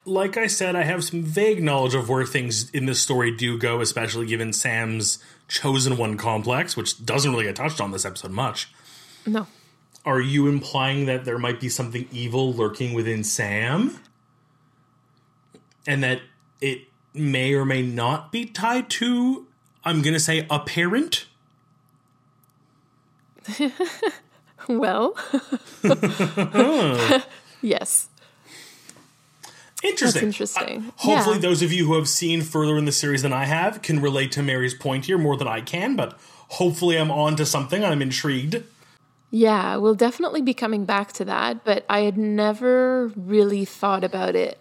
[0.05, 3.57] Like I said, I have some vague knowledge of where things in this story do
[3.57, 8.31] go, especially given Sam's chosen one complex, which doesn't really get touched on this episode
[8.31, 8.71] much.
[9.25, 9.47] No.
[10.05, 13.99] Are you implying that there might be something evil lurking within Sam?
[15.85, 16.21] And that
[16.61, 16.83] it
[17.13, 19.47] may or may not be tied to,
[19.83, 21.25] I'm going to say, a parent?
[24.69, 25.15] Well,
[27.61, 28.08] yes.
[29.83, 30.29] Interesting.
[30.29, 30.77] That's interesting.
[30.79, 31.41] Uh, hopefully, Yeah.
[31.41, 34.31] those of you who have seen further in the series than I have can relate
[34.33, 36.17] to Mary's point here more than I can, but
[36.49, 37.83] hopefully, I'm on to something.
[37.83, 38.63] I'm intrigued.
[39.31, 44.35] Yeah, we'll definitely be coming back to that, but I had never really thought about
[44.35, 44.57] it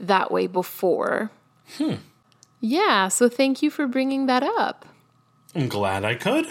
[0.00, 1.30] that way before.
[1.76, 1.94] Hmm.
[2.60, 4.86] Yeah, so thank you for bringing that up.
[5.54, 6.46] I'm glad I could.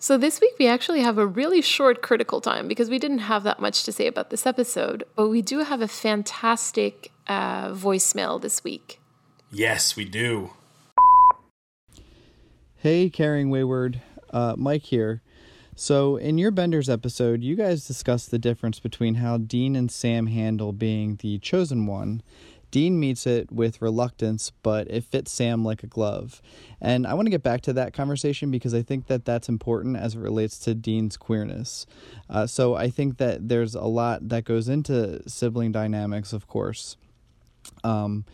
[0.00, 3.42] So this week we actually have a really short critical time because we didn't have
[3.42, 8.40] that much to say about this episode, but we do have a fantastic uh, voicemail
[8.40, 9.00] this week.
[9.50, 10.50] Yes, we do.
[12.76, 15.20] Hey, Carrying Wayward, uh, Mike here.
[15.74, 20.26] So, in your Benders episode, you guys discussed the difference between how Dean and Sam
[20.28, 22.22] handle being the chosen one.
[22.70, 26.42] Dean meets it with reluctance, but it fits Sam like a glove.
[26.80, 29.96] And I want to get back to that conversation because I think that that's important
[29.96, 31.86] as it relates to Dean's queerness.
[32.28, 36.96] Uh, so, I think that there's a lot that goes into sibling dynamics, of course.
[37.82, 38.24] Um,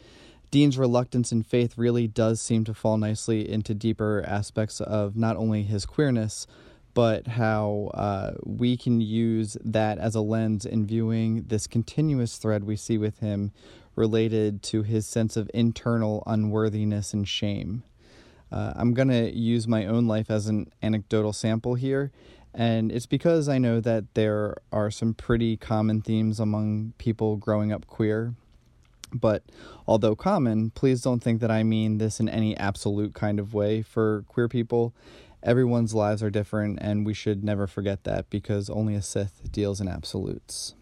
[0.51, 5.37] Dean's reluctance and faith really does seem to fall nicely into deeper aspects of not
[5.37, 6.47] only his queerness,
[6.94, 12.62] but how uh, we can use that as a lens in viewing this continuous thread
[12.62, 13.53] we see with him
[13.96, 17.83] related to his sense of internal unworthiness and shame.
[18.50, 22.12] Uh, I'm going to use my own life as an anecdotal sample here,
[22.54, 27.72] and it's because I know that there are some pretty common themes among people growing
[27.72, 28.35] up queer.
[29.12, 29.44] But
[29.87, 33.83] although common, please don't think that I mean this in any absolute kind of way.
[33.83, 34.92] For queer people,
[35.42, 39.80] everyone's lives are different, and we should never forget that because only a Sith deals
[39.80, 40.74] in absolutes.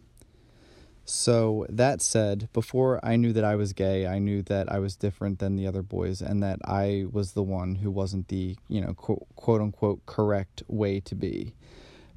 [1.04, 4.94] So, that said, before I knew that I was gay, I knew that I was
[4.94, 8.80] different than the other boys and that I was the one who wasn't the, you
[8.80, 11.54] know, quote, quote unquote correct way to be.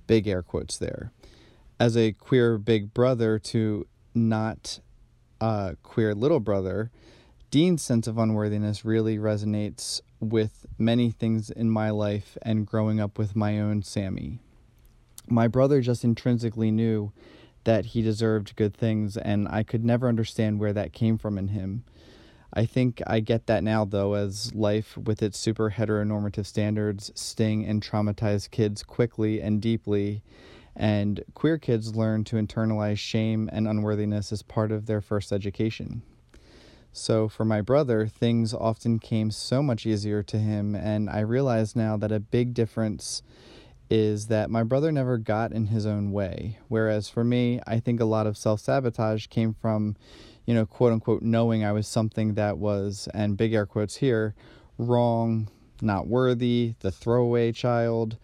[0.06, 1.12] Big air quotes there.
[1.80, 4.80] As a queer big brother to not
[5.42, 6.92] a queer little brother,
[7.50, 13.18] Dean's sense of unworthiness really resonates with many things in my life and growing up
[13.18, 14.40] with my own Sammy.
[15.28, 17.12] My brother just intrinsically knew
[17.66, 21.50] that he deserved good things, and I could never understand where that came from in
[21.50, 21.84] him.
[22.54, 27.66] I think I get that now, though, as life, with its super heteronormative standards, sting
[27.66, 30.24] and traumatize kids quickly and deeply,
[30.74, 36.02] and queer kids learn to internalize shame and unworthiness as part of their first education.
[36.94, 41.76] So, for my brother, things often came so much easier to him, and I realize
[41.76, 43.22] now that a big difference
[43.90, 46.58] is that my brother never got in his own way.
[46.68, 49.96] Whereas for me, I think a lot of self sabotage came from,
[50.46, 54.34] you know, quote unquote, knowing I was something that was, and big air quotes here,
[54.78, 55.50] wrong,
[55.82, 58.18] not worthy, the throwaway child,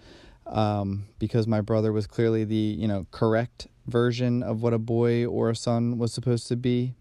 [0.47, 5.25] um, because my brother was clearly the, you know, correct version of what a boy
[5.25, 6.93] or a son was supposed to be.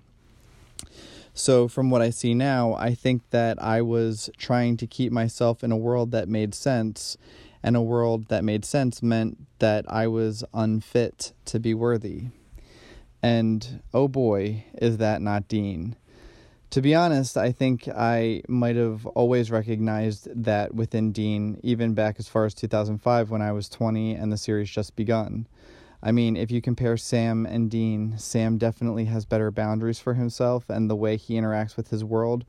[1.32, 5.62] So, from what I see now, I think that I was trying to keep myself
[5.62, 7.16] in a world that made sense,
[7.62, 12.28] and a world that made sense meant that I was unfit to be worthy.
[13.22, 15.96] And oh boy, is that not Dean.
[16.70, 22.16] To be honest, I think I might have always recognized that within Dean, even back
[22.18, 25.48] as far as 2005 when I was 20 and the series just begun.
[26.02, 30.70] I mean, if you compare Sam and Dean, Sam definitely has better boundaries for himself
[30.70, 32.44] and the way he interacts with his world,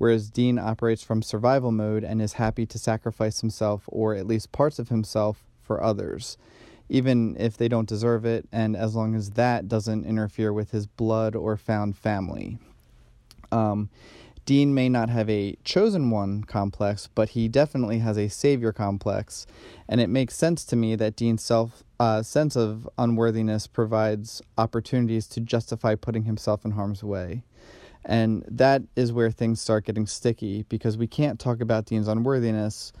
[0.00, 4.50] whereas Dean operates from survival mode and is happy to sacrifice himself or at least
[4.50, 6.38] parts of himself for others,
[6.88, 10.86] even if they don't deserve it, and as long as that doesn't interfere with his
[10.86, 12.56] blood or found family.
[13.52, 13.90] Um,
[14.46, 19.46] Dean may not have a chosen one complex, but he definitely has a savior complex,
[19.86, 25.26] and it makes sense to me that Dean's self uh, sense of unworthiness provides opportunities
[25.26, 27.42] to justify putting himself in harm's way.
[28.04, 32.92] And that is where things start getting sticky because we can't talk about Dean's unworthiness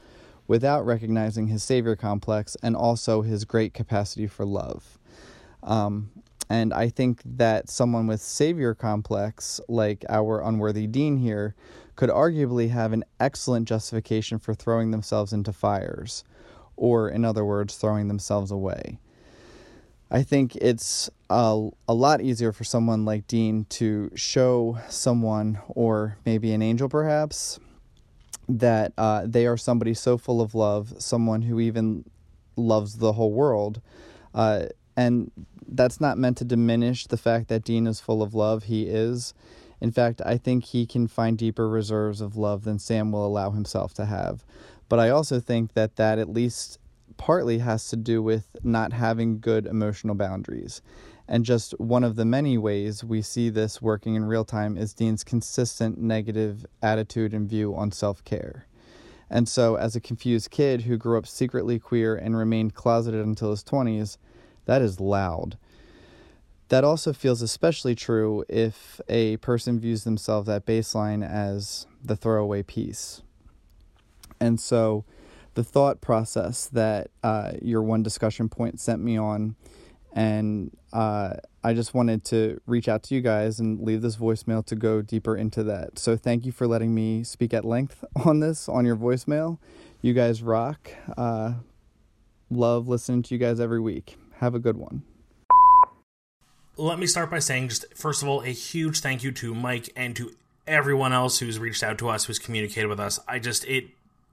[0.46, 4.98] without recognizing his savior complex and also his great capacity for love.
[5.62, 6.10] Um,
[6.48, 11.54] and I think that someone with savior complex, like our unworthy dean here,
[11.94, 16.24] could arguably have an excellent justification for throwing themselves into fires,
[16.76, 18.98] or in other words, throwing themselves away.
[20.10, 26.18] I think it's a, a lot easier for someone like Dean to show someone, or
[26.26, 27.60] maybe an angel perhaps,
[28.48, 32.04] that uh, they are somebody so full of love, someone who even
[32.56, 33.80] loves the whole world.
[34.34, 34.64] Uh,
[34.96, 35.30] and
[35.68, 38.64] that's not meant to diminish the fact that Dean is full of love.
[38.64, 39.32] He is.
[39.80, 43.50] In fact, I think he can find deeper reserves of love than Sam will allow
[43.52, 44.44] himself to have.
[44.88, 46.79] But I also think that that at least
[47.20, 50.80] partly has to do with not having good emotional boundaries.
[51.28, 54.94] And just one of the many ways we see this working in real time is
[54.94, 58.66] Dean's consistent negative attitude and view on self care.
[59.28, 63.50] And so, as a confused kid who grew up secretly queer and remained closeted until
[63.50, 64.16] his 20s,
[64.64, 65.58] that is loud.
[66.70, 72.62] That also feels especially true if a person views themselves at baseline as the throwaway
[72.62, 73.20] piece.
[74.40, 75.04] And so,
[75.60, 79.56] the thought process that uh, your one discussion point sent me on,
[80.14, 84.64] and uh, I just wanted to reach out to you guys and leave this voicemail
[84.64, 85.98] to go deeper into that.
[85.98, 89.58] So, thank you for letting me speak at length on this on your voicemail.
[90.00, 90.90] You guys rock.
[91.14, 91.54] Uh,
[92.48, 94.16] love listening to you guys every week.
[94.38, 95.02] Have a good one.
[96.78, 99.90] Let me start by saying, just first of all, a huge thank you to Mike
[99.94, 100.34] and to
[100.66, 103.20] everyone else who's reached out to us, who's communicated with us.
[103.28, 103.90] I just, it,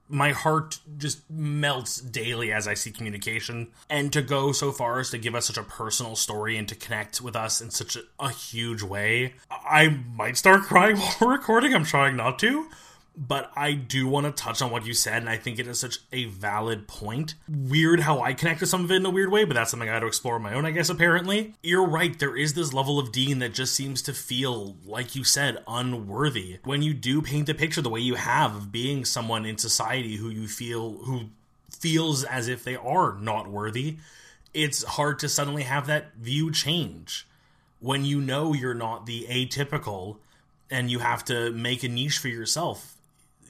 [0.08, 3.68] my heart just melts daily as I see communication.
[3.90, 6.74] And to go so far as to give us such a personal story and to
[6.74, 11.74] connect with us in such a, a huge way, I might start crying while recording.
[11.74, 12.68] I'm trying not to
[13.18, 15.80] but I do want to touch on what you said, and I think it is
[15.80, 17.34] such a valid point.
[17.48, 19.88] Weird how I connect to some of it in a weird way, but that's something
[19.88, 21.54] I had to explore on my own, I guess, apparently.
[21.60, 25.24] You're right, there is this level of Dean that just seems to feel, like you
[25.24, 26.58] said, unworthy.
[26.62, 30.16] When you do paint the picture the way you have of being someone in society
[30.16, 31.30] who you feel, who
[31.70, 33.96] feels as if they are not worthy,
[34.54, 37.26] it's hard to suddenly have that view change.
[37.80, 40.18] When you know you're not the atypical
[40.70, 42.97] and you have to make a niche for yourself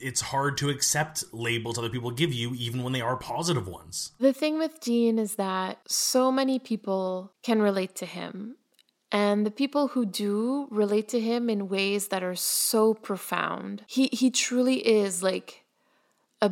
[0.01, 4.11] it's hard to accept labels other people give you, even when they are positive ones.
[4.19, 8.55] The thing with Dean is that so many people can relate to him.
[9.11, 13.83] And the people who do relate to him in ways that are so profound.
[13.87, 15.63] He he truly is like
[16.41, 16.51] a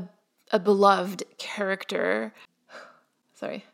[0.52, 2.34] a beloved character.
[3.36, 3.66] Sorry.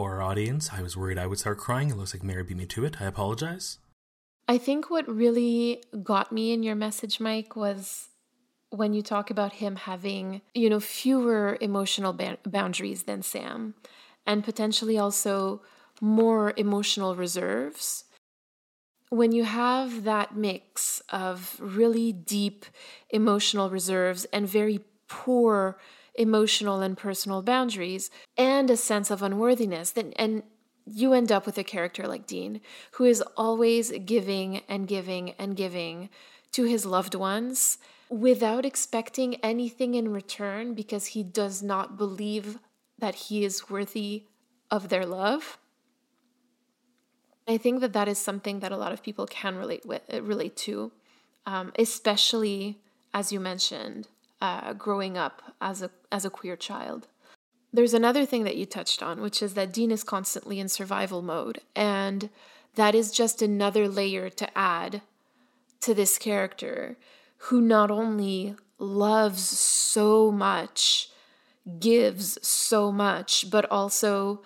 [0.00, 1.90] For our audience, I was worried I would start crying.
[1.90, 3.02] It looks like Mary beat me to it.
[3.02, 3.76] I apologize.
[4.48, 8.08] I think what really got me in your message, Mike, was
[8.70, 13.74] when you talk about him having, you know, fewer emotional ba- boundaries than Sam
[14.26, 15.60] and potentially also
[16.00, 18.04] more emotional reserves.
[19.10, 22.64] When you have that mix of really deep
[23.10, 25.76] emotional reserves and very poor
[26.14, 30.42] emotional and personal boundaries and a sense of unworthiness and
[30.86, 32.60] you end up with a character like Dean
[32.92, 36.08] who is always giving and giving and giving
[36.52, 42.58] to his loved ones without expecting anything in return because he does not believe
[42.98, 44.24] that he is worthy
[44.70, 45.58] of their love.
[47.46, 50.56] I think that that is something that a lot of people can relate with, relate
[50.58, 50.92] to,
[51.46, 52.80] um, especially
[53.12, 54.08] as you mentioned,
[54.40, 57.06] uh, growing up as a as a queer child.
[57.72, 61.22] There's another thing that you touched on, which is that Dean is constantly in survival
[61.22, 62.30] mode, and
[62.74, 65.02] that is just another layer to add
[65.80, 66.96] to this character
[67.44, 71.10] who not only loves so much,
[71.78, 74.42] gives so much, but also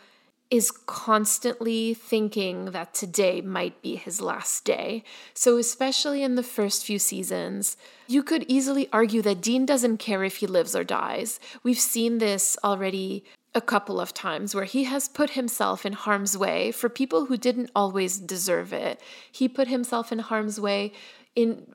[0.50, 5.02] is constantly thinking that today might be his last day.
[5.32, 7.76] So, especially in the first few seasons,
[8.06, 11.40] you could easily argue that Dean doesn't care if he lives or dies.
[11.62, 13.24] We've seen this already
[13.54, 17.36] a couple of times where he has put himself in harm's way for people who
[17.36, 19.00] didn't always deserve it.
[19.30, 20.92] He put himself in harm's way
[21.34, 21.66] in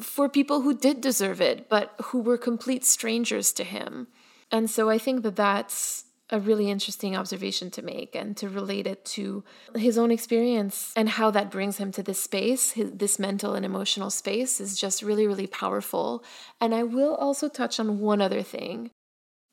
[0.00, 4.06] for people who did deserve it but who were complete strangers to him.
[4.50, 8.86] And so I think that that's a really interesting observation to make and to relate
[8.86, 9.42] it to
[9.74, 13.64] his own experience and how that brings him to this space, his, this mental and
[13.64, 16.22] emotional space is just really, really powerful.
[16.60, 18.90] And I will also touch on one other thing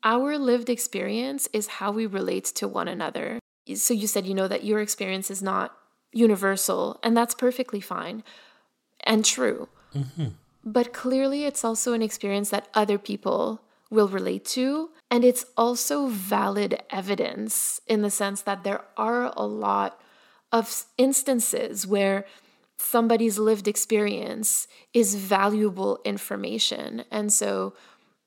[0.06, 3.40] our lived experience is how we relate to one another.
[3.74, 5.76] So you said, you know, that your experience is not
[6.14, 8.24] universal, and that's perfectly fine
[9.04, 9.68] and true.
[9.96, 10.28] Mm-hmm.
[10.64, 14.90] But clearly, it's also an experience that other people will relate to.
[15.12, 20.00] And it's also valid evidence in the sense that there are a lot
[20.52, 22.26] of instances where
[22.78, 27.06] somebody's lived experience is valuable information.
[27.12, 27.74] And so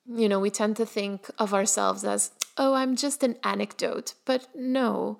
[0.08, 4.14] you know, we tend to think of ourselves as, oh, I'm just an anecdote.
[4.24, 5.18] But no,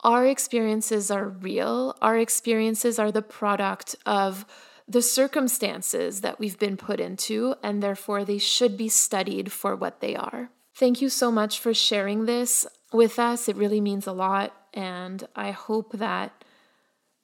[0.00, 1.96] our experiences are real.
[2.02, 4.44] Our experiences are the product of
[4.88, 10.00] the circumstances that we've been put into, and therefore they should be studied for what
[10.00, 10.50] they are.
[10.74, 13.48] Thank you so much for sharing this with us.
[13.48, 14.54] It really means a lot.
[14.74, 16.44] And I hope that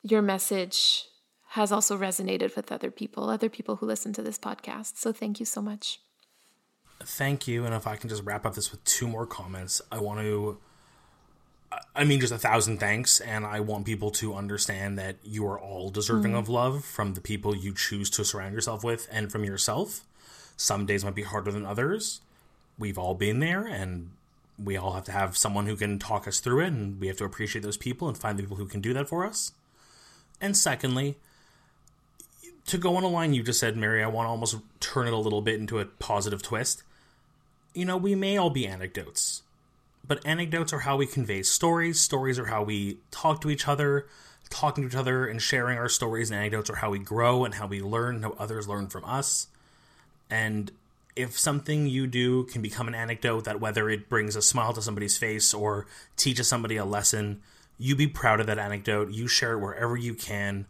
[0.02, 1.04] your message
[1.50, 4.96] has also resonated with other people, other people who listen to this podcast.
[4.96, 6.00] So thank you so much
[7.04, 7.64] thank you.
[7.64, 10.58] And if I can just wrap up this with two more comments, I want to.
[11.94, 15.58] I mean, just a thousand thanks, and I want people to understand that you are
[15.58, 16.38] all deserving mm.
[16.38, 20.02] of love from the people you choose to surround yourself with and from yourself.
[20.56, 22.20] Some days might be harder than others.
[22.78, 24.10] We've all been there, and
[24.62, 27.16] we all have to have someone who can talk us through it, and we have
[27.18, 29.52] to appreciate those people and find the people who can do that for us.
[30.40, 31.16] And secondly,
[32.66, 35.12] to go on a line you just said, Mary, I want to almost turn it
[35.12, 36.82] a little bit into a positive twist
[37.74, 39.42] you know, we may all be anecdotes,
[40.06, 42.00] but anecdotes are how we convey stories.
[42.00, 44.06] Stories are how we talk to each other.
[44.50, 47.54] Talking to each other and sharing our stories and anecdotes are how we grow and
[47.54, 49.46] how we learn, how others learn from us.
[50.28, 50.70] And
[51.14, 54.82] if something you do can become an anecdote that whether it brings a smile to
[54.82, 55.86] somebody's face or
[56.16, 57.42] teaches somebody a lesson,
[57.78, 59.10] you be proud of that anecdote.
[59.10, 60.66] You share it wherever you can,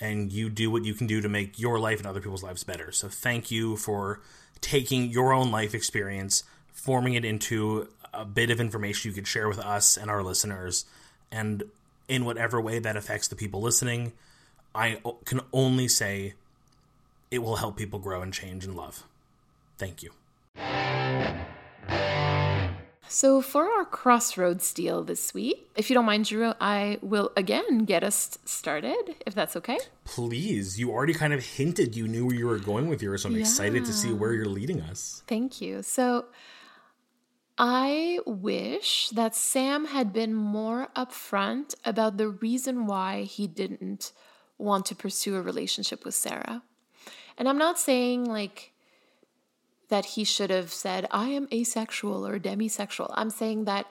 [0.00, 2.64] and you do what you can do to make your life and other people's lives
[2.64, 2.92] better.
[2.92, 4.20] So, thank you for
[4.60, 9.48] taking your own life experience, forming it into a bit of information you could share
[9.48, 10.84] with us and our listeners,
[11.30, 11.64] and
[12.08, 14.12] in whatever way that affects the people listening,
[14.74, 16.34] I can only say
[17.30, 19.04] it will help people grow and change and love.
[19.76, 20.10] Thank you.
[23.10, 27.84] So, for our crossroads deal this week, if you don't mind, Drew, I will again
[27.84, 29.78] get us started, if that's okay.
[30.04, 30.78] Please.
[30.78, 33.34] You already kind of hinted you knew where you were going with yours, so I'm
[33.34, 33.40] yeah.
[33.40, 35.22] excited to see where you're leading us.
[35.26, 35.82] Thank you.
[35.82, 36.26] So,
[37.58, 44.12] I wish that Sam had been more upfront about the reason why he didn't
[44.58, 46.62] want to pursue a relationship with Sarah.
[47.36, 48.72] And I'm not saying like
[49.88, 53.12] that he should have said, I am asexual or demisexual.
[53.14, 53.86] I'm saying that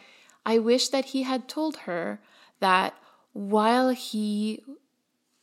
[0.45, 2.21] I wish that he had told her
[2.59, 2.93] that
[3.33, 4.63] while he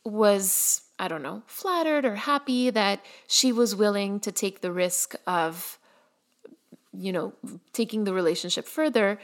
[0.03, 5.15] was, I don't know, flattered or happy that she was willing to take the risk
[5.27, 5.77] of,
[6.97, 7.33] you know,
[7.73, 9.19] taking the relationship further,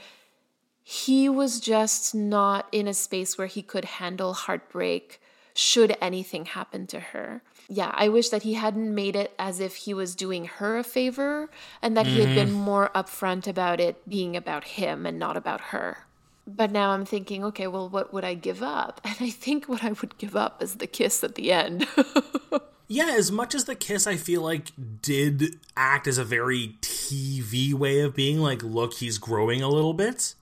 [0.83, 5.21] he was just not in a space where he could handle heartbreak
[5.53, 7.41] should anything happen to her
[7.73, 10.83] yeah, I wish that he hadn't made it as if he was doing her a
[10.83, 11.49] favor
[11.81, 12.15] and that mm-hmm.
[12.15, 12.57] he had been mm-hmm.
[12.57, 15.99] more upfront about it being about him and not about her.
[16.45, 18.99] But now I'm thinking, okay, well, what would I give up?
[19.05, 21.87] And I think what I would give up is the kiss at the end.
[22.91, 24.71] yeah, as much as the kiss, I feel like
[25.01, 29.93] did act as a very TV way of being like, look, he's growing a little
[29.93, 30.35] bit.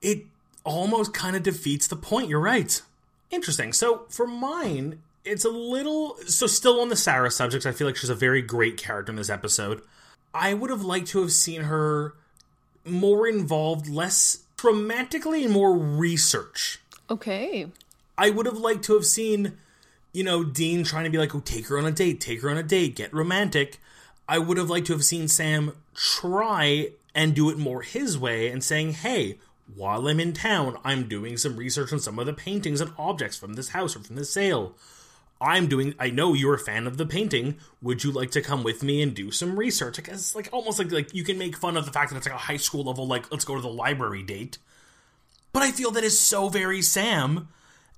[0.00, 0.24] It
[0.64, 2.30] almost kind of defeats the point.
[2.30, 2.80] You're right.
[3.30, 3.74] Interesting.
[3.74, 7.66] So for mine, it's a little so still on the Sarah subject.
[7.66, 9.82] I feel like she's a very great character in this episode.
[10.32, 12.14] I would have liked to have seen her
[12.86, 16.80] more involved, less romantically, and more research.
[17.10, 17.66] Okay.
[18.16, 19.58] I would have liked to have seen,
[20.12, 22.50] you know, Dean trying to be like, "Oh, take her on a date, take her
[22.50, 23.80] on a date, get romantic."
[24.28, 28.48] I would have liked to have seen Sam try and do it more his way
[28.48, 29.38] and saying, "Hey,
[29.74, 33.36] while I'm in town, I'm doing some research on some of the paintings and objects
[33.36, 34.74] from this house or from this sale."
[35.42, 35.94] I'm doing.
[35.98, 37.56] I know you're a fan of the painting.
[37.82, 39.98] Would you like to come with me and do some research?
[39.98, 42.26] Like it's like almost like like you can make fun of the fact that it's
[42.26, 43.08] like a high school level.
[43.08, 44.58] Like let's go to the library date.
[45.52, 47.48] But I feel that is so very Sam.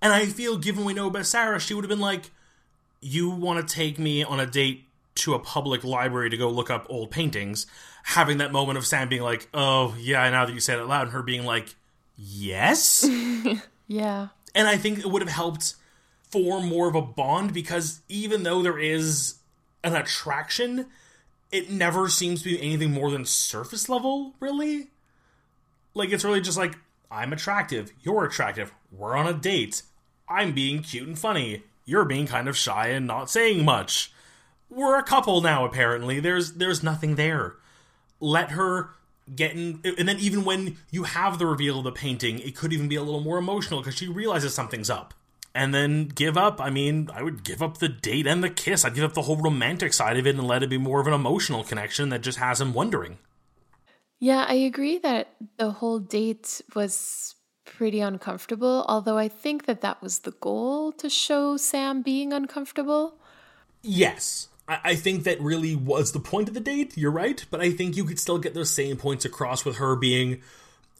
[0.05, 2.31] And I feel, given we know about Sarah, she would have been like,
[3.01, 4.85] You want to take me on a date
[5.17, 7.67] to a public library to go look up old paintings?
[8.05, 11.05] Having that moment of Sam being like, Oh, yeah, now that you said it loud,
[11.05, 11.75] and her being like,
[12.17, 13.09] Yes?
[13.87, 14.29] Yeah.
[14.55, 15.75] and I think it would have helped
[16.31, 19.37] form more of a bond because even though there is
[19.83, 20.87] an attraction,
[21.53, 24.89] it never seems to be anything more than surface level, really.
[25.95, 26.77] Like it's really just like
[27.11, 29.83] I'm attractive, you're attractive, we're on a date.
[30.29, 31.63] I'm being cute and funny.
[31.85, 34.13] You're being kind of shy and not saying much.
[34.71, 36.21] We're a couple now apparently.
[36.21, 37.55] There's there's nothing there.
[38.21, 38.91] Let her
[39.35, 42.73] get in and then even when you have the reveal of the painting, it could
[42.73, 45.15] even be a little more emotional because she realizes something's up.
[45.57, 46.61] And then give up.
[46.61, 48.85] I mean, I would give up the date and the kiss.
[48.85, 51.07] I'd give up the whole romantic side of it and let it be more of
[51.07, 53.19] an emotional connection that just has him wondering.
[54.19, 57.37] Yeah, I agree that the whole date was
[57.77, 63.15] pretty uncomfortable, although I think that that was the goal to show Sam being uncomfortable.
[63.83, 64.49] Yes.
[64.69, 66.97] I, I think that really was the point of the date.
[66.97, 67.45] You're right.
[67.51, 70.41] But I think you could still get those same points across with her being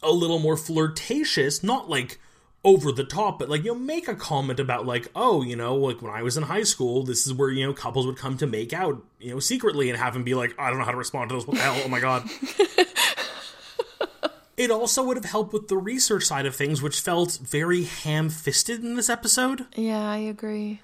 [0.03, 2.19] a little more flirtatious, not like
[2.65, 5.75] over the top, but like, you know, make a comment about like, oh, you know,
[5.77, 8.39] like when I was in high school, this is where, you know, couples would come
[8.39, 10.93] to make out, you know, secretly and have him be like, I don't know how
[10.93, 11.47] to respond to this.
[11.47, 11.81] What the hell?
[11.85, 12.29] Oh my God.
[14.57, 18.31] it also would have helped with the research side of things, which felt very ham
[18.31, 19.67] fisted in this episode.
[19.77, 20.81] Yeah, I agree.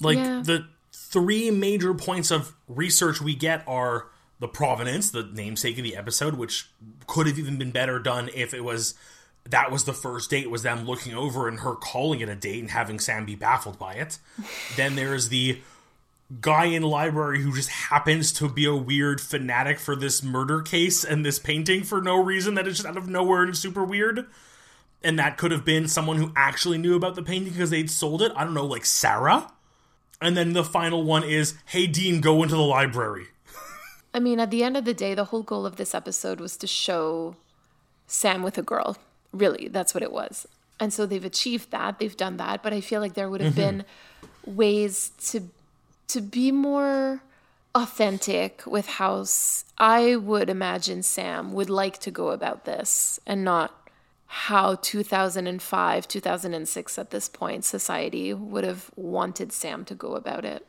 [0.00, 0.42] Like Yeah.
[0.44, 4.06] the three major points of research we get are
[4.40, 6.68] the provenance, the namesake of the episode, which
[7.06, 8.94] could have even been better done if it was
[9.48, 12.60] that was the first date was them looking over and her calling it a date
[12.60, 14.18] and having Sam be baffled by it.
[14.76, 15.60] then there's the
[16.40, 21.02] guy in library who just happens to be a weird fanatic for this murder case
[21.02, 24.26] and this painting for no reason that is just out of nowhere and super weird.
[25.02, 28.20] And that could have been someone who actually knew about the painting because they'd sold
[28.20, 28.32] it.
[28.36, 29.50] I don't know, like Sarah.
[30.20, 33.28] And then the final one is, hey Dean, go into the library.
[34.12, 36.56] I mean, at the end of the day, the whole goal of this episode was
[36.58, 37.36] to show
[38.06, 38.98] Sam with a girl.
[39.32, 40.46] Really, that's what it was.
[40.80, 41.98] And so they've achieved that.
[41.98, 42.62] They've done that.
[42.62, 43.78] But I feel like there would have mm-hmm.
[43.78, 43.84] been
[44.46, 45.42] ways to
[46.08, 47.22] to be more
[47.74, 49.24] authentic with how
[49.76, 53.74] I would imagine Sam would like to go about this and not
[54.26, 60.66] how 2005, 2006 at this point society would have wanted Sam to go about it.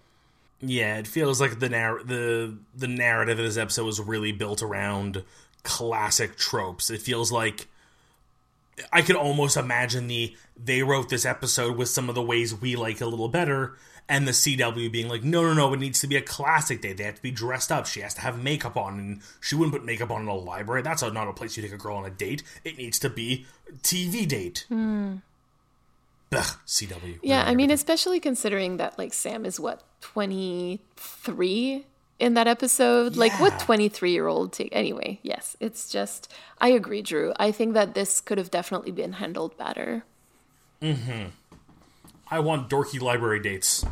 [0.61, 4.61] Yeah, it feels like the narr- the the narrative of this episode was really built
[4.61, 5.23] around
[5.63, 6.89] classic tropes.
[6.89, 7.67] It feels like
[8.91, 12.75] I could almost imagine the they wrote this episode with some of the ways we
[12.75, 13.77] like a little better,
[14.09, 16.97] and the CW being like, no, no, no, it needs to be a classic date.
[16.97, 17.85] They have to be dressed up.
[17.85, 20.81] She has to have makeup on, and she wouldn't put makeup on in a library.
[20.81, 22.41] That's not a place you take a girl on a date.
[22.65, 23.45] It needs to be
[23.83, 24.65] TV date.
[24.67, 25.17] Hmm.
[26.31, 27.19] Ugh, CW.
[27.21, 31.85] Yeah, I mean, especially considering that like Sam is what twenty three
[32.19, 33.15] in that episode.
[33.15, 34.53] Like, what twenty three year old?
[34.53, 36.31] T- anyway, yes, it's just.
[36.59, 37.33] I agree, Drew.
[37.37, 40.03] I think that this could have definitely been handled better.
[40.81, 41.29] Mm-hmm.
[42.31, 43.83] I want dorky library dates.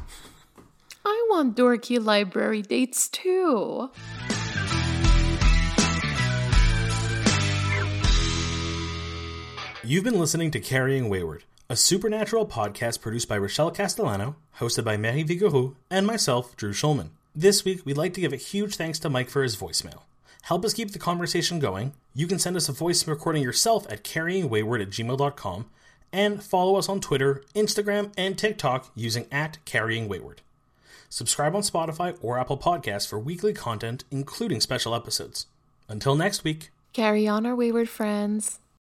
[1.03, 3.89] I want dorky library dates too.
[9.83, 14.97] You've been listening to Carrying Wayward, a supernatural podcast produced by Rochelle Castellano, hosted by
[14.97, 17.09] Mary Vigouroux, and myself, Drew Schulman.
[17.33, 20.01] This week, we'd like to give a huge thanks to Mike for his voicemail.
[20.43, 21.93] Help us keep the conversation going.
[22.13, 25.65] You can send us a voice recording yourself at carryingwayward at gmail.com
[26.17, 30.39] and follow us on Twitter, Instagram, and TikTok using at carryingwayward.
[31.09, 35.45] Subscribe on Spotify or Apple Podcasts for weekly content, including special episodes.
[35.87, 36.71] Until next week.
[36.91, 38.59] Carry on, our wayward friends.